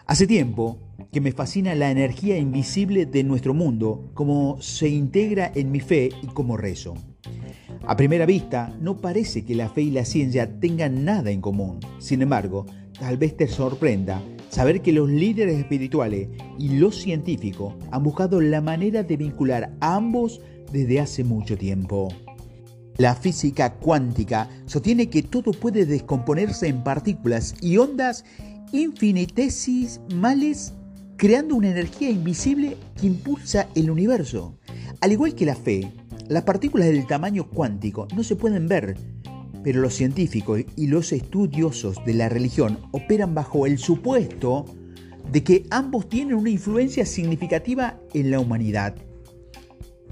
Hace 0.06 0.28
tiempo 0.28 0.80
que 1.12 1.20
me 1.20 1.34
fascina 1.34 1.76
la 1.76 1.92
energía 1.92 2.38
invisible 2.38 3.06
de 3.06 3.26
nuestro 3.26 3.54
mundo, 3.54 4.12
cómo 4.14 4.62
se 4.62 4.88
integra 4.88 5.52
en 5.54 5.74
mi 5.74 5.82
fe 5.82 6.08
y 6.24 6.28
cómo 6.28 6.56
rezo. 6.56 6.94
A 7.86 7.96
primera 7.96 8.26
vista, 8.26 8.76
no 8.82 8.98
parece 8.98 9.46
que 9.46 9.56
la 9.56 9.70
fe 9.70 9.84
y 9.84 9.92
la 9.92 10.06
ciencia 10.06 10.60
tengan 10.60 11.06
nada 11.06 11.32
en 11.32 11.42
común. 11.42 11.80
Sin 12.00 12.22
embargo, 12.22 12.66
tal 13.00 13.18
vez 13.18 13.38
te 13.38 13.48
sorprenda 13.48 14.22
saber 14.50 14.82
que 14.82 14.94
los 14.94 15.10
líderes 15.10 15.60
espirituales 15.60 16.30
y 16.58 16.78
los 16.78 16.96
científicos 16.96 17.76
han 17.92 18.04
buscado 18.04 18.42
la 18.42 18.62
manera 18.62 19.04
de 19.04 19.18
vincular 19.18 19.76
a 19.80 19.96
ambos 19.96 20.42
desde 20.72 21.00
hace 21.00 21.24
mucho 21.24 21.58
tiempo. 21.58 22.10
La 22.98 23.16
física 23.16 23.76
cuántica 23.76 24.50
sostiene 24.66 25.10
que 25.10 25.22
todo 25.22 25.52
puede 25.52 25.86
descomponerse 25.86 26.68
en 26.68 26.84
partículas 26.84 27.54
y 27.62 27.78
ondas 27.78 28.26
infinitesimales 28.72 30.74
creando 31.16 31.54
una 31.56 31.70
energía 31.70 32.10
invisible 32.10 32.76
que 33.00 33.08
impulsa 33.08 33.70
el 33.76 33.92
universo. 33.92 34.58
Al 35.02 35.12
igual 35.12 35.36
que 35.36 35.46
la 35.46 35.56
fe, 35.56 35.92
las 36.30 36.44
partículas 36.44 36.88
del 36.88 37.08
tamaño 37.08 37.48
cuántico 37.50 38.08
no 38.14 38.22
se 38.22 38.36
pueden 38.36 38.68
ver, 38.68 38.98
pero 39.64 39.80
los 39.80 39.94
científicos 39.94 40.62
y 40.76 40.88
los 40.88 41.14
estudiosos 41.14 42.04
de 42.06 42.14
la 42.14 42.28
religión 42.28 42.80
operan 42.92 43.34
bajo 43.34 43.66
el 43.66 43.78
supuesto 43.78 44.66
de 45.32 45.44
que 45.44 45.66
ambos 45.72 46.10
tienen 46.10 46.36
una 46.36 46.50
influencia 46.50 47.06
significativa 47.06 48.00
en 48.14 48.32
la 48.32 48.40
humanidad. 48.40 48.96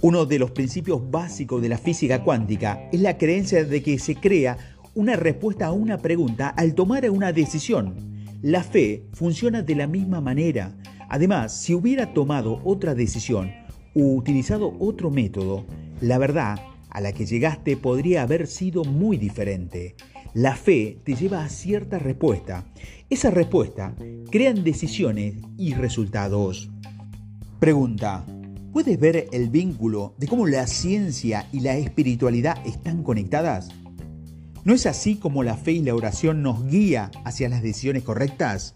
Uno 0.01 0.25
de 0.25 0.39
los 0.39 0.51
principios 0.51 1.09
básicos 1.09 1.61
de 1.61 1.69
la 1.69 1.77
física 1.77 2.23
cuántica 2.23 2.89
es 2.91 3.01
la 3.01 3.17
creencia 3.17 3.65
de 3.65 3.83
que 3.83 3.99
se 3.99 4.15
crea 4.15 4.57
una 4.93 5.17
respuesta 5.17 5.67
a 5.67 5.71
una 5.73 5.97
pregunta 5.97 6.49
al 6.49 6.75
tomar 6.75 7.09
una 7.09 7.33
decisión. 7.33 7.95
La 8.41 8.63
fe 8.63 9.03
funciona 9.11 9.61
de 9.61 9.75
la 9.75 9.87
misma 9.87 10.21
manera. 10.21 10.77
Además, 11.09 11.53
si 11.53 11.73
hubiera 11.73 12.13
tomado 12.13 12.61
otra 12.63 12.95
decisión 12.95 13.64
utilizado 14.03 14.75
otro 14.79 15.09
método, 15.09 15.65
la 16.01 16.17
verdad 16.17 16.59
a 16.89 17.01
la 17.01 17.11
que 17.11 17.25
llegaste 17.25 17.75
podría 17.75 18.21
haber 18.21 18.47
sido 18.47 18.83
muy 18.83 19.17
diferente. 19.17 19.95
La 20.33 20.55
fe 20.55 20.99
te 21.03 21.15
lleva 21.15 21.43
a 21.43 21.49
cierta 21.49 21.99
respuesta. 21.99 22.65
Esa 23.09 23.31
respuesta 23.31 23.95
crean 24.31 24.63
decisiones 24.63 25.35
y 25.57 25.73
resultados. 25.73 26.69
Pregunta. 27.59 28.25
¿Puedes 28.71 28.99
ver 28.99 29.27
el 29.31 29.49
vínculo 29.49 30.15
de 30.17 30.27
cómo 30.27 30.47
la 30.47 30.67
ciencia 30.67 31.47
y 31.53 31.61
la 31.61 31.77
espiritualidad 31.77 32.57
están 32.65 33.03
conectadas? 33.03 33.69
¿No 34.65 34.73
es 34.73 34.85
así 34.85 35.15
como 35.15 35.43
la 35.43 35.55
fe 35.55 35.73
y 35.73 35.81
la 35.81 35.95
oración 35.95 36.41
nos 36.41 36.65
guía 36.65 37.11
hacia 37.23 37.47
las 37.47 37.61
decisiones 37.61 38.03
correctas? 38.03 38.75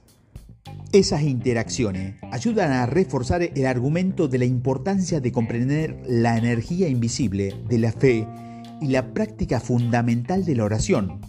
Esas 0.91 1.21
interacciones 1.21 2.15
ayudan 2.31 2.71
a 2.71 2.85
reforzar 2.85 3.43
el 3.43 3.65
argumento 3.65 4.27
de 4.27 4.39
la 4.39 4.45
importancia 4.45 5.19
de 5.19 5.31
comprender 5.31 6.01
la 6.07 6.37
energía 6.37 6.87
invisible 6.87 7.55
de 7.67 7.77
la 7.77 7.91
fe 7.91 8.27
y 8.81 8.87
la 8.87 9.13
práctica 9.13 9.59
fundamental 9.59 10.45
de 10.45 10.55
la 10.55 10.63
oración. 10.63 11.21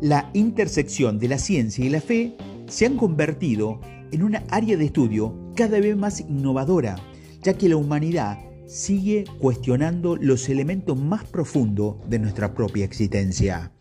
La 0.00 0.30
intersección 0.34 1.18
de 1.18 1.28
la 1.28 1.38
ciencia 1.38 1.84
y 1.84 1.88
la 1.88 2.00
fe 2.00 2.36
se 2.68 2.86
han 2.86 2.96
convertido 2.96 3.80
en 4.10 4.22
una 4.22 4.42
área 4.50 4.76
de 4.76 4.84
estudio 4.84 5.52
cada 5.56 5.80
vez 5.80 5.96
más 5.96 6.20
innovadora 6.20 6.96
ya 7.42 7.54
que 7.54 7.68
la 7.68 7.76
humanidad 7.76 8.38
sigue 8.66 9.24
cuestionando 9.40 10.16
los 10.16 10.48
elementos 10.48 10.98
más 10.98 11.24
profundos 11.24 11.96
de 12.08 12.18
nuestra 12.18 12.54
propia 12.54 12.84
existencia. 12.84 13.72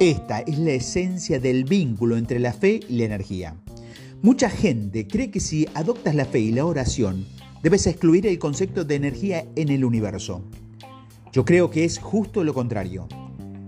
Esta 0.00 0.40
es 0.40 0.58
la 0.58 0.72
esencia 0.72 1.40
del 1.40 1.64
vínculo 1.64 2.16
entre 2.16 2.38
la 2.38 2.52
fe 2.52 2.80
y 2.88 2.98
la 2.98 3.04
energía. 3.04 3.56
Mucha 4.20 4.50
gente 4.50 5.06
cree 5.06 5.30
que 5.30 5.38
si 5.38 5.68
adoptas 5.74 6.12
la 6.16 6.24
fe 6.24 6.40
y 6.40 6.50
la 6.50 6.64
oración, 6.64 7.24
debes 7.62 7.86
excluir 7.86 8.26
el 8.26 8.40
concepto 8.40 8.84
de 8.84 8.96
energía 8.96 9.46
en 9.54 9.68
el 9.68 9.84
universo. 9.84 10.42
Yo 11.32 11.44
creo 11.44 11.70
que 11.70 11.84
es 11.84 12.00
justo 12.00 12.42
lo 12.42 12.52
contrario. 12.52 13.06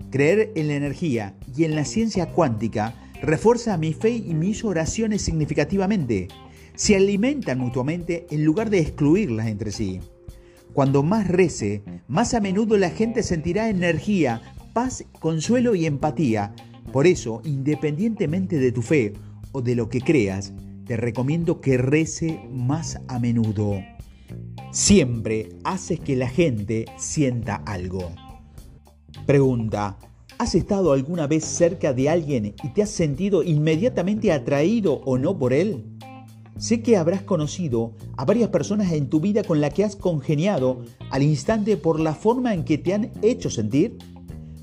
Creer 0.09 0.51
en 0.55 0.67
la 0.67 0.75
energía 0.75 1.37
y 1.55 1.63
en 1.63 1.73
la 1.73 1.85
ciencia 1.85 2.31
cuántica 2.31 2.95
refuerza 3.21 3.77
mi 3.77 3.93
fe 3.93 4.09
y 4.09 4.33
mis 4.33 4.65
oraciones 4.65 5.21
significativamente 5.21 6.27
se 6.75 6.97
alimentan 6.97 7.57
mutuamente 7.57 8.27
en 8.29 8.43
lugar 8.43 8.69
de 8.69 8.79
excluirlas 8.79 9.47
entre 9.47 9.71
sí. 9.71 10.01
Cuando 10.73 11.01
más 11.01 11.29
rece, 11.29 11.81
más 12.09 12.33
a 12.33 12.41
menudo 12.41 12.77
la 12.77 12.89
gente 12.89 13.23
sentirá 13.23 13.69
energía, 13.69 14.41
paz, 14.73 15.05
consuelo 15.21 15.75
y 15.75 15.85
empatía. 15.85 16.53
Por 16.91 17.07
eso, 17.07 17.41
independientemente 17.45 18.57
de 18.57 18.73
tu 18.73 18.81
fe 18.81 19.13
o 19.51 19.61
de 19.61 19.75
lo 19.75 19.89
que 19.89 20.01
creas, 20.01 20.53
te 20.85 20.97
recomiendo 20.97 21.61
que 21.61 21.77
rece 21.77 22.47
más 22.51 22.99
a 23.07 23.19
menudo. 23.19 23.81
Siempre 24.71 25.49
haces 25.63 25.99
que 25.99 26.15
la 26.15 26.29
gente 26.29 26.85
sienta 26.97 27.55
algo. 27.55 28.11
Pregunta, 29.25 29.97
¿has 30.37 30.55
estado 30.55 30.93
alguna 30.93 31.27
vez 31.27 31.45
cerca 31.45 31.93
de 31.93 32.09
alguien 32.09 32.55
y 32.63 32.69
te 32.69 32.83
has 32.83 32.89
sentido 32.89 33.43
inmediatamente 33.43 34.31
atraído 34.31 35.01
o 35.05 35.17
no 35.17 35.37
por 35.37 35.53
él? 35.53 35.85
Sé 36.57 36.81
que 36.81 36.95
habrás 36.95 37.23
conocido 37.23 37.93
a 38.17 38.25
varias 38.25 38.49
personas 38.49 38.91
en 38.91 39.09
tu 39.09 39.19
vida 39.19 39.43
con 39.43 39.61
las 39.61 39.73
que 39.73 39.83
has 39.83 39.95
congeniado 39.95 40.83
al 41.09 41.23
instante 41.23 41.75
por 41.75 41.99
la 41.99 42.13
forma 42.13 42.53
en 42.53 42.63
que 42.63 42.77
te 42.77 42.93
han 42.93 43.11
hecho 43.21 43.49
sentir. 43.49 43.97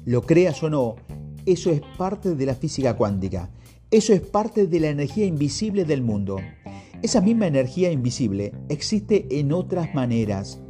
Lo 0.04 0.22
creas 0.22 0.62
o 0.62 0.70
no, 0.70 0.96
eso 1.44 1.70
es 1.70 1.80
parte 1.96 2.34
de 2.34 2.46
la 2.46 2.54
física 2.54 2.96
cuántica. 2.96 3.50
Eso 3.90 4.12
es 4.12 4.20
parte 4.20 4.66
de 4.66 4.80
la 4.80 4.90
energía 4.90 5.24
invisible 5.24 5.86
del 5.86 6.02
mundo. 6.02 6.36
Esa 7.00 7.22
misma 7.22 7.46
energía 7.46 7.90
invisible 7.90 8.52
existe 8.68 9.40
en 9.40 9.50
otras 9.50 9.94
maneras. 9.94 10.60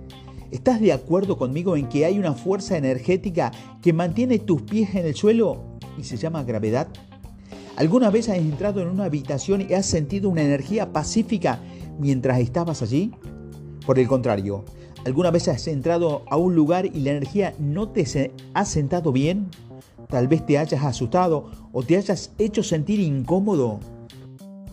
¿Estás 0.53 0.81
de 0.81 0.93
acuerdo 0.93 1.37
conmigo 1.37 1.77
en 1.77 1.89
que 1.89 2.05
hay 2.05 2.17
una 2.17 2.35
fuerza 2.35 2.77
energética 2.77 3.51
que 3.83 3.93
mantiene 3.93 4.39
tus 4.39 4.63
pies 4.63 4.95
en 4.95 5.05
el 5.05 5.17
suelo 5.17 5.79
y 5.99 6.05
se 6.05 6.17
llama 6.17 6.45
gravedad? 6.45 6.87
¿Alguna 7.75 8.11
vez 8.11 8.29
has 8.29 8.39
entrado 8.39 8.81
en 8.81 8.87
una 8.87 9.07
habitación 9.07 9.67
y 9.69 9.75
has 9.75 9.87
sentido 9.87 10.31
una 10.31 10.43
energía 10.43 10.93
pacífica 10.93 11.59
mientras 11.99 12.39
estabas 12.39 12.83
allí? 12.83 13.11
Por 13.85 13.99
el 13.99 14.07
contrario, 14.07 14.65
¿alguna 15.05 15.33
vez 15.33 15.49
has 15.49 15.67
entrado 15.67 16.23
a 16.31 16.37
un 16.37 16.55
lugar 16.55 16.87
y 16.87 17.01
la 17.01 17.11
energía 17.11 17.53
no 17.59 17.89
te 17.89 18.05
ha 18.55 18.65
sentado 18.65 19.11
bien? 19.11 19.49
Tal 20.09 20.29
vez 20.29 20.45
te 20.45 20.59
hayas 20.59 20.85
asustado 20.85 21.51
o 21.73 21.83
te 21.83 21.97
hayas 21.97 22.33
hecho 22.39 22.63
sentir 22.63 23.01
incómodo. 23.01 23.81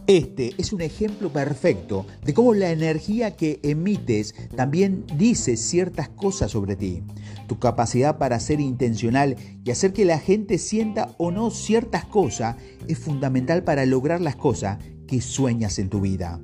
Este 0.07 0.53
es 0.59 0.71
un 0.71 0.81
ejemplo 0.81 1.33
perfecto 1.33 2.05
de 2.23 2.35
cómo 2.35 2.53
la 2.53 2.69
energía 2.69 3.35
que 3.35 3.59
emites 3.63 4.35
también 4.55 5.03
dice 5.17 5.57
ciertas 5.57 6.09
cosas 6.09 6.51
sobre 6.51 6.75
ti. 6.75 7.01
Tu 7.47 7.57
capacidad 7.57 8.19
para 8.19 8.39
ser 8.39 8.61
intencional 8.61 9.35
y 9.63 9.71
hacer 9.71 9.93
que 9.93 10.05
la 10.05 10.19
gente 10.19 10.59
sienta 10.59 11.15
o 11.17 11.31
no 11.31 11.49
ciertas 11.49 12.05
cosas 12.05 12.55
es 12.87 12.99
fundamental 12.99 13.63
para 13.63 13.87
lograr 13.87 14.21
las 14.21 14.35
cosas 14.35 14.77
que 15.07 15.21
sueñas 15.21 15.79
en 15.79 15.89
tu 15.89 16.01
vida. 16.01 16.39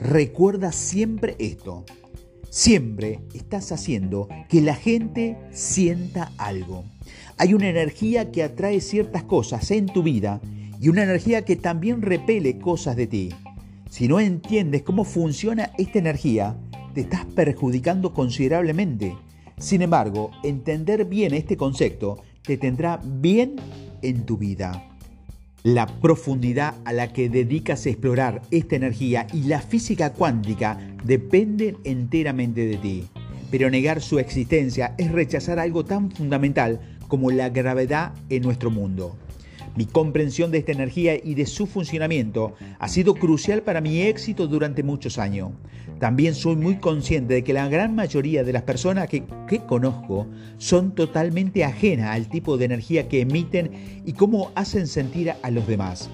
Recuerda 0.00 0.72
siempre 0.72 1.36
esto. 1.38 1.84
Siempre 2.48 3.20
estás 3.34 3.72
haciendo 3.72 4.28
que 4.48 4.62
la 4.62 4.74
gente 4.74 5.38
sienta 5.52 6.32
algo. 6.38 6.84
Hay 7.42 7.54
una 7.54 7.68
energía 7.68 8.30
que 8.30 8.44
atrae 8.44 8.80
ciertas 8.80 9.24
cosas 9.24 9.72
en 9.72 9.86
tu 9.86 10.04
vida 10.04 10.40
y 10.80 10.90
una 10.90 11.02
energía 11.02 11.44
que 11.44 11.56
también 11.56 12.00
repele 12.00 12.60
cosas 12.60 12.94
de 12.94 13.08
ti. 13.08 13.30
Si 13.90 14.06
no 14.06 14.20
entiendes 14.20 14.82
cómo 14.84 15.02
funciona 15.02 15.72
esta 15.76 15.98
energía, 15.98 16.56
te 16.94 17.00
estás 17.00 17.24
perjudicando 17.24 18.14
considerablemente. 18.14 19.16
Sin 19.58 19.82
embargo, 19.82 20.30
entender 20.44 21.04
bien 21.04 21.34
este 21.34 21.56
concepto 21.56 22.22
te 22.42 22.58
tendrá 22.58 23.00
bien 23.04 23.56
en 24.02 24.24
tu 24.24 24.36
vida. 24.36 24.88
La 25.64 25.88
profundidad 25.88 26.76
a 26.84 26.92
la 26.92 27.12
que 27.12 27.28
dedicas 27.28 27.86
a 27.86 27.88
explorar 27.88 28.42
esta 28.52 28.76
energía 28.76 29.26
y 29.32 29.42
la 29.48 29.60
física 29.60 30.12
cuántica 30.12 30.78
dependen 31.02 31.78
enteramente 31.82 32.66
de 32.66 32.76
ti. 32.76 33.04
Pero 33.50 33.68
negar 33.68 34.00
su 34.00 34.20
existencia 34.20 34.94
es 34.96 35.10
rechazar 35.10 35.58
algo 35.58 35.84
tan 35.84 36.12
fundamental 36.12 36.91
como 37.12 37.30
la 37.30 37.50
gravedad 37.50 38.14
en 38.30 38.42
nuestro 38.42 38.70
mundo. 38.70 39.18
Mi 39.76 39.84
comprensión 39.84 40.50
de 40.50 40.56
esta 40.56 40.72
energía 40.72 41.14
y 41.14 41.34
de 41.34 41.44
su 41.44 41.66
funcionamiento 41.66 42.54
ha 42.78 42.88
sido 42.88 43.12
crucial 43.12 43.60
para 43.60 43.82
mi 43.82 44.00
éxito 44.00 44.46
durante 44.46 44.82
muchos 44.82 45.18
años. 45.18 45.50
También 45.98 46.34
soy 46.34 46.56
muy 46.56 46.76
consciente 46.76 47.34
de 47.34 47.44
que 47.44 47.52
la 47.52 47.68
gran 47.68 47.94
mayoría 47.94 48.44
de 48.44 48.54
las 48.54 48.62
personas 48.62 49.10
que, 49.10 49.24
que, 49.46 49.58
conozco 49.58 50.26
son 50.56 50.94
totalmente 50.94 51.64
ajenas 51.64 52.16
al 52.16 52.30
tipo 52.30 52.56
de 52.56 52.64
energía 52.64 53.06
que 53.08 53.20
emiten 53.20 54.02
y 54.06 54.14
cómo 54.14 54.50
hacen 54.54 54.86
sentir 54.86 55.34
a 55.42 55.50
los 55.50 55.66
demás. 55.66 56.08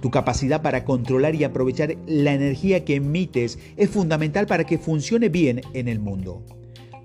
Tu 0.00 0.12
capacidad 0.12 0.62
para 0.62 0.84
controlar 0.84 1.34
y 1.34 1.42
aprovechar 1.42 1.96
la 2.06 2.34
energía 2.34 2.84
que 2.84 2.94
emites 2.94 3.58
es 3.76 3.90
fundamental 3.90 4.46
para 4.46 4.62
que 4.62 4.78
funcione 4.78 5.28
bien 5.28 5.62
en 5.74 5.88
el 5.88 5.98
mundo. 5.98 6.44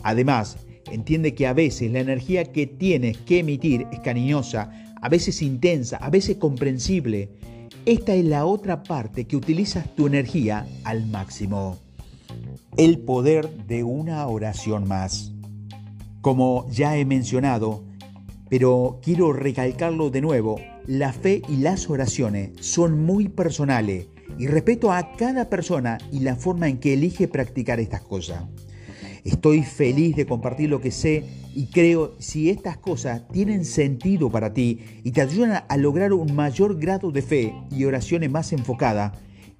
Además, 0.03 0.57
entiende 0.91 1.33
que 1.33 1.47
a 1.47 1.53
veces 1.53 1.91
la 1.91 1.99
energía 1.99 2.45
que 2.45 2.67
tienes 2.67 3.17
que 3.17 3.39
emitir 3.39 3.87
es 3.91 3.99
cariñosa, 3.99 4.71
a 5.01 5.09
veces 5.09 5.41
intensa, 5.41 5.97
a 5.97 6.09
veces 6.09 6.37
comprensible. 6.37 7.29
Esta 7.85 8.15
es 8.15 8.25
la 8.25 8.45
otra 8.45 8.83
parte 8.83 9.25
que 9.25 9.35
utilizas 9.35 9.93
tu 9.95 10.07
energía 10.07 10.67
al 10.83 11.05
máximo. 11.07 11.77
El 12.77 12.99
poder 12.99 13.49
de 13.67 13.83
una 13.83 14.25
oración 14.27 14.87
más. 14.87 15.31
Como 16.21 16.67
ya 16.71 16.97
he 16.97 17.05
mencionado, 17.05 17.83
pero 18.49 18.99
quiero 19.03 19.33
recalcarlo 19.33 20.09
de 20.09 20.21
nuevo, 20.21 20.59
la 20.87 21.13
fe 21.13 21.41
y 21.47 21.57
las 21.57 21.89
oraciones 21.89 22.51
son 22.59 23.05
muy 23.05 23.29
personales 23.29 24.07
y 24.37 24.47
respeto 24.47 24.91
a 24.91 25.13
cada 25.13 25.49
persona 25.49 25.97
y 26.11 26.19
la 26.19 26.35
forma 26.35 26.67
en 26.67 26.79
que 26.79 26.93
elige 26.93 27.27
practicar 27.27 27.79
estas 27.79 28.01
cosas. 28.01 28.43
Estoy 29.25 29.63
feliz 29.63 30.15
de 30.15 30.27
compartir 30.27 30.69
lo 30.69 30.79
que 30.79 30.91
sé 30.91 31.25
y 31.55 31.65
creo 31.65 32.13
si 32.19 32.51
estas 32.51 32.77
cosas 32.77 33.27
tienen 33.29 33.65
sentido 33.65 34.29
para 34.29 34.53
ti 34.53 34.81
y 35.03 35.11
te 35.11 35.21
ayudan 35.21 35.63
a 35.67 35.77
lograr 35.77 36.13
un 36.13 36.35
mayor 36.35 36.79
grado 36.79 37.11
de 37.11 37.23
fe 37.23 37.55
y 37.71 37.85
oraciones 37.85 38.29
más 38.29 38.53
enfocadas, 38.53 39.13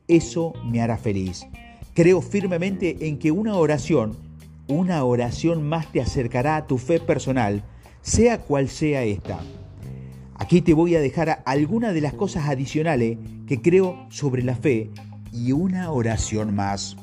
eso 0.07 0.53
me 0.63 0.81
hará 0.81 0.99
feliz. 0.99 1.47
Creo 1.95 2.21
firmemente 2.21 3.07
en 3.07 3.17
que 3.17 3.31
una 3.31 3.55
oración, 3.55 4.15
una 4.67 5.03
oración 5.03 5.67
más 5.67 5.91
te 5.91 5.99
acercará 5.99 6.57
a 6.57 6.67
tu 6.67 6.77
fe 6.77 6.99
personal, 6.99 7.63
sea 8.03 8.41
cual 8.41 8.69
sea 8.69 9.03
esta. 9.03 9.39
Aquí 10.35 10.61
te 10.61 10.75
voy 10.75 10.95
a 10.95 10.99
dejar 10.99 11.41
algunas 11.43 11.95
de 11.95 12.01
las 12.01 12.13
cosas 12.13 12.49
adicionales 12.49 13.17
que 13.47 13.63
creo 13.63 14.05
sobre 14.11 14.43
la 14.43 14.55
fe 14.55 14.91
y 15.33 15.53
una 15.53 15.89
oración 15.89 16.53
más. 16.53 16.97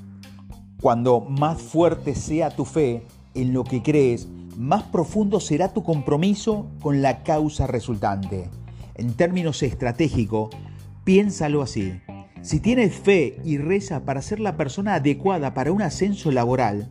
Cuando 0.83 1.21
más 1.21 1.63
fuerte 1.63 2.17
sea 2.17 2.51
tu 2.51 2.65
fe 2.65 3.05
en 3.35 3.53
lo 3.53 3.63
que 3.63 3.85
crees, 3.85 4.27
más 4.59 4.83
profundo 4.83 5.39
será 5.39 5.73
tu 5.73 5.85
compromiso 5.85 6.67
con 6.81 7.03
la 7.03 7.23
causa 7.23 7.69
resultante. 7.69 8.51
En 8.97 9.15
términos 9.15 9.63
estratégicos, 9.63 10.51
piénsalo 11.05 11.63
así. 11.63 12.01
Si 12.41 12.59
tienes 12.59 12.97
fe 12.97 13.37
y 13.45 13.59
reza 13.59 14.05
para 14.05 14.23
ser 14.23 14.41
la 14.41 14.57
persona 14.57 14.95
adecuada 14.95 15.55
para 15.55 15.71
un 15.71 15.83
ascenso 15.83 16.33
laboral 16.33 16.91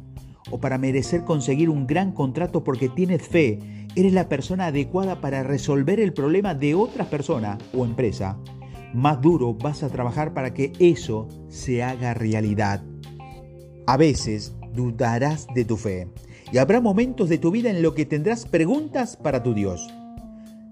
o 0.50 0.62
para 0.62 0.78
merecer 0.78 1.26
conseguir 1.26 1.70
un 1.70 1.86
gran 1.86 2.14
contrato 2.14 2.64
porque 2.64 2.88
tienes 2.88 3.28
fe 3.28 3.60
eres 3.98 4.14
la 4.14 4.30
persona 4.30 4.68
adecuada 4.68 5.20
para 5.20 5.44
resolver 5.44 6.00
el 6.00 6.14
problema 6.14 6.56
de 6.56 6.76
otra 6.76 7.10
persona 7.10 7.58
o 7.78 7.84
empresa, 7.84 8.38
más 8.94 9.22
duro 9.22 9.54
vas 9.54 9.84
a 9.84 9.90
trabajar 9.90 10.34
para 10.34 10.54
que 10.54 10.72
eso 10.80 11.28
se 11.50 11.84
haga 11.84 12.14
realidad. 12.14 12.86
A 13.92 13.98
veces 13.98 14.56
dudarás 14.74 15.48
de 15.54 15.66
tu 15.66 15.76
fe 15.76 16.08
y 16.50 16.60
habrá 16.60 16.80
momentos 16.80 17.28
de 17.28 17.38
tu 17.38 17.52
vida 17.52 17.70
en 17.70 17.82
los 17.82 17.94
que 17.94 18.06
tendrás 18.06 18.46
preguntas 18.46 19.18
para 19.18 19.44
tu 19.44 19.54
Dios. 19.54 19.86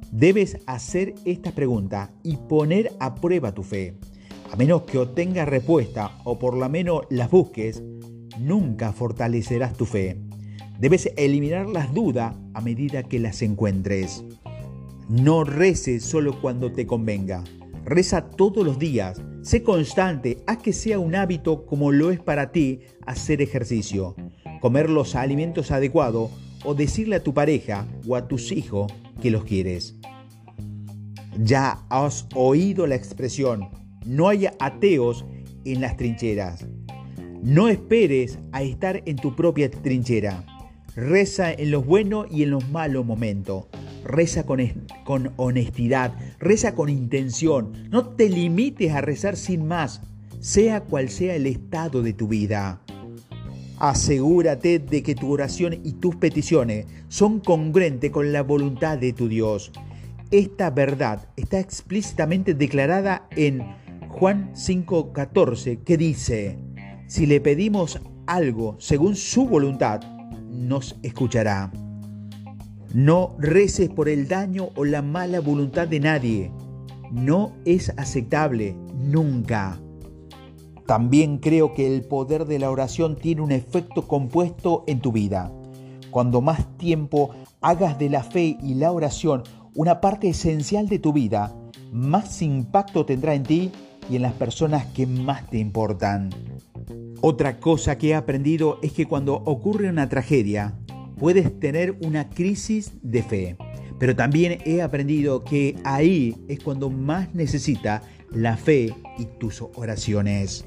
Debes 0.09 0.59
hacer 0.67 1.15
esta 1.25 1.51
pregunta 1.51 2.13
y 2.23 2.37
poner 2.37 2.93
a 3.01 3.15
prueba 3.15 3.53
tu 3.53 3.63
fe. 3.63 3.95
A 4.49 4.55
menos 4.55 4.83
que 4.83 4.99
obtengas 4.99 5.49
respuesta 5.49 6.17
o 6.23 6.39
por 6.39 6.55
lo 6.55 6.69
menos 6.69 7.01
las 7.09 7.29
busques, 7.29 7.83
nunca 8.39 8.93
fortalecerás 8.93 9.73
tu 9.73 9.85
fe. 9.85 10.17
Debes 10.79 11.11
eliminar 11.17 11.67
las 11.67 11.93
dudas 11.93 12.33
a 12.53 12.61
medida 12.61 13.03
que 13.03 13.19
las 13.19 13.41
encuentres. 13.41 14.23
No 15.09 15.43
reces 15.43 16.05
solo 16.05 16.39
cuando 16.39 16.71
te 16.71 16.87
convenga. 16.87 17.43
Reza 17.83 18.29
todos 18.29 18.65
los 18.65 18.79
días. 18.79 19.21
Sé 19.49 19.63
constante. 19.63 20.43
Haz 20.45 20.59
que 20.59 20.73
sea 20.73 20.99
un 20.99 21.15
hábito 21.15 21.65
como 21.65 21.91
lo 21.91 22.11
es 22.11 22.19
para 22.19 22.51
ti 22.51 22.81
hacer 23.07 23.41
ejercicio, 23.41 24.15
comer 24.61 24.91
los 24.91 25.15
alimentos 25.15 25.71
adecuados 25.71 26.29
o 26.63 26.75
decirle 26.75 27.15
a 27.15 27.23
tu 27.23 27.33
pareja 27.33 27.87
o 28.07 28.15
a 28.15 28.27
tus 28.27 28.51
hijos 28.51 28.93
que 29.19 29.31
los 29.31 29.45
quieres. 29.45 29.95
Ya 31.35 31.83
has 31.89 32.27
oído 32.35 32.85
la 32.85 32.93
expresión, 32.93 33.69
no 34.05 34.29
haya 34.29 34.53
ateos 34.59 35.25
en 35.65 35.81
las 35.81 35.97
trincheras. 35.97 36.67
No 37.41 37.69
esperes 37.69 38.37
a 38.51 38.61
estar 38.61 39.01
en 39.07 39.15
tu 39.15 39.35
propia 39.35 39.71
trinchera. 39.71 40.45
Reza 40.95 41.51
en 41.51 41.71
los 41.71 41.87
buenos 41.87 42.27
y 42.29 42.43
en 42.43 42.51
los 42.51 42.69
malos 42.69 43.03
momentos. 43.03 43.65
Reza 44.03 44.45
con, 44.45 44.59
con 45.03 45.33
honestidad, 45.35 46.13
reza 46.39 46.75
con 46.75 46.89
intención. 46.89 47.89
No 47.89 48.09
te 48.09 48.29
limites 48.29 48.91
a 48.93 49.01
rezar 49.01 49.35
sin 49.35 49.67
más, 49.67 50.01
sea 50.39 50.81
cual 50.81 51.09
sea 51.09 51.35
el 51.35 51.45
estado 51.45 52.01
de 52.01 52.13
tu 52.13 52.27
vida. 52.27 52.81
Asegúrate 53.79 54.79
de 54.79 55.03
que 55.03 55.15
tu 55.15 55.31
oración 55.31 55.79
y 55.83 55.93
tus 55.93 56.15
peticiones 56.17 56.85
son 57.07 57.39
congruentes 57.39 58.11
con 58.11 58.33
la 58.33 58.43
voluntad 58.43 58.97
de 58.97 59.13
tu 59.13 59.29
Dios. 59.29 59.71
Esta 60.31 60.69
verdad 60.69 61.29
está 61.37 61.59
explícitamente 61.59 62.53
declarada 62.53 63.27
en 63.37 63.63
Juan 64.09 64.51
5:14, 64.53 65.83
que 65.83 65.97
dice, 65.97 66.57
si 67.07 67.25
le 67.25 67.39
pedimos 67.39 67.99
algo 68.27 68.75
según 68.79 69.15
su 69.15 69.47
voluntad, 69.47 70.01
nos 70.49 70.97
escuchará. 71.01 71.71
No 72.93 73.35
reces 73.37 73.89
por 73.89 74.09
el 74.09 74.27
daño 74.27 74.69
o 74.75 74.83
la 74.83 75.03
mala 75.03 75.41
voluntad 75.41 75.87
de 75.87 75.99
nadie. 75.99 76.51
No 77.11 77.53
es 77.63 77.93
aceptable, 77.97 78.75
nunca. 78.97 79.79
También 80.87 81.37
creo 81.37 81.75
que 81.75 81.85
el 81.85 82.01
poder 82.01 82.45
de 82.45 82.57
la 82.57 82.71
oración 82.71 83.15
tiene 83.15 83.41
un 83.41 83.51
efecto 83.51 84.07
compuesto 84.07 84.83
en 84.87 85.01
tu 85.01 85.11
vida. 85.11 85.51
Cuando 86.09 86.41
más 86.41 86.65
tiempo 86.77 87.29
hagas 87.61 87.99
de 87.99 88.09
la 88.09 88.23
fe 88.23 88.57
y 88.63 88.73
la 88.73 88.91
oración 88.91 89.43
una 89.75 90.01
parte 90.01 90.29
esencial 90.29 90.87
de 90.87 90.97
tu 90.97 91.13
vida, 91.13 91.55
más 91.91 92.41
impacto 92.41 93.05
tendrá 93.05 93.35
en 93.35 93.43
ti 93.43 93.71
y 94.09 94.15
en 94.15 94.23
las 94.23 94.33
personas 94.33 94.87
que 94.87 95.05
más 95.05 95.47
te 95.47 95.59
importan. 95.59 96.31
Otra 97.21 97.59
cosa 97.59 97.99
que 97.99 98.09
he 98.09 98.15
aprendido 98.15 98.79
es 98.81 98.93
que 98.93 99.05
cuando 99.05 99.35
ocurre 99.35 99.89
una 99.89 100.09
tragedia, 100.09 100.73
puedes 101.19 101.59
tener 101.59 101.97
una 102.01 102.29
crisis 102.29 102.93
de 103.01 103.21
fe. 103.21 103.57
Pero 103.99 104.15
también 104.15 104.59
he 104.65 104.81
aprendido 104.81 105.43
que 105.43 105.75
ahí 105.83 106.35
es 106.47 106.59
cuando 106.59 106.89
más 106.89 107.33
necesita 107.35 108.01
la 108.31 108.55
fe 108.55 108.95
y 109.17 109.25
tus 109.37 109.61
oraciones. 109.75 110.65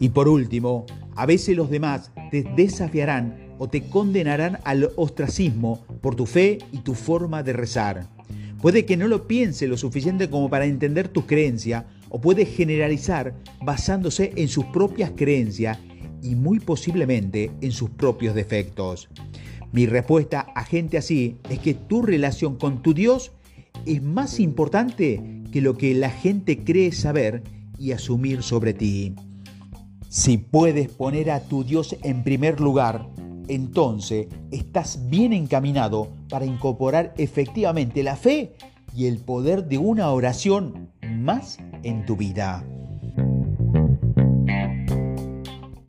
Y 0.00 0.08
por 0.08 0.28
último, 0.28 0.86
a 1.14 1.26
veces 1.26 1.56
los 1.56 1.70
demás 1.70 2.10
te 2.30 2.42
desafiarán 2.56 3.54
o 3.58 3.68
te 3.68 3.82
condenarán 3.88 4.58
al 4.64 4.90
ostracismo 4.96 5.84
por 6.00 6.14
tu 6.14 6.26
fe 6.26 6.58
y 6.72 6.78
tu 6.78 6.94
forma 6.94 7.42
de 7.42 7.52
rezar. 7.52 8.08
Puede 8.60 8.86
que 8.86 8.96
no 8.96 9.06
lo 9.06 9.26
piense 9.26 9.68
lo 9.68 9.76
suficiente 9.76 10.30
como 10.30 10.48
para 10.48 10.66
entender 10.66 11.08
tus 11.08 11.26
creencias 11.26 11.84
o 12.08 12.20
puede 12.20 12.46
generalizar 12.46 13.34
basándose 13.62 14.32
en 14.36 14.48
sus 14.48 14.64
propias 14.66 15.12
creencias 15.14 15.78
y 16.22 16.34
muy 16.34 16.60
posiblemente 16.60 17.50
en 17.60 17.72
sus 17.72 17.90
propios 17.90 18.34
defectos. 18.34 19.08
Mi 19.72 19.86
respuesta 19.86 20.46
a 20.54 20.64
gente 20.64 20.98
así 20.98 21.38
es 21.50 21.58
que 21.58 21.74
tu 21.74 22.02
relación 22.02 22.56
con 22.56 22.82
tu 22.82 22.94
Dios 22.94 23.32
es 23.84 24.02
más 24.02 24.40
importante 24.40 25.42
que 25.52 25.60
lo 25.60 25.76
que 25.76 25.94
la 25.94 26.10
gente 26.10 26.64
cree 26.64 26.92
saber 26.92 27.42
y 27.78 27.92
asumir 27.92 28.42
sobre 28.42 28.74
ti. 28.74 29.14
Si 30.08 30.38
puedes 30.38 30.88
poner 30.88 31.30
a 31.30 31.40
tu 31.40 31.64
Dios 31.64 31.96
en 32.02 32.22
primer 32.22 32.60
lugar, 32.60 33.08
entonces 33.48 34.28
estás 34.50 35.08
bien 35.08 35.32
encaminado 35.32 36.08
para 36.28 36.46
incorporar 36.46 37.14
efectivamente 37.18 38.02
la 38.02 38.16
fe 38.16 38.54
y 38.94 39.06
el 39.06 39.18
poder 39.18 39.66
de 39.68 39.78
una 39.78 40.10
oración 40.10 40.90
más 41.02 41.58
en 41.82 42.06
tu 42.06 42.16
vida. 42.16 42.64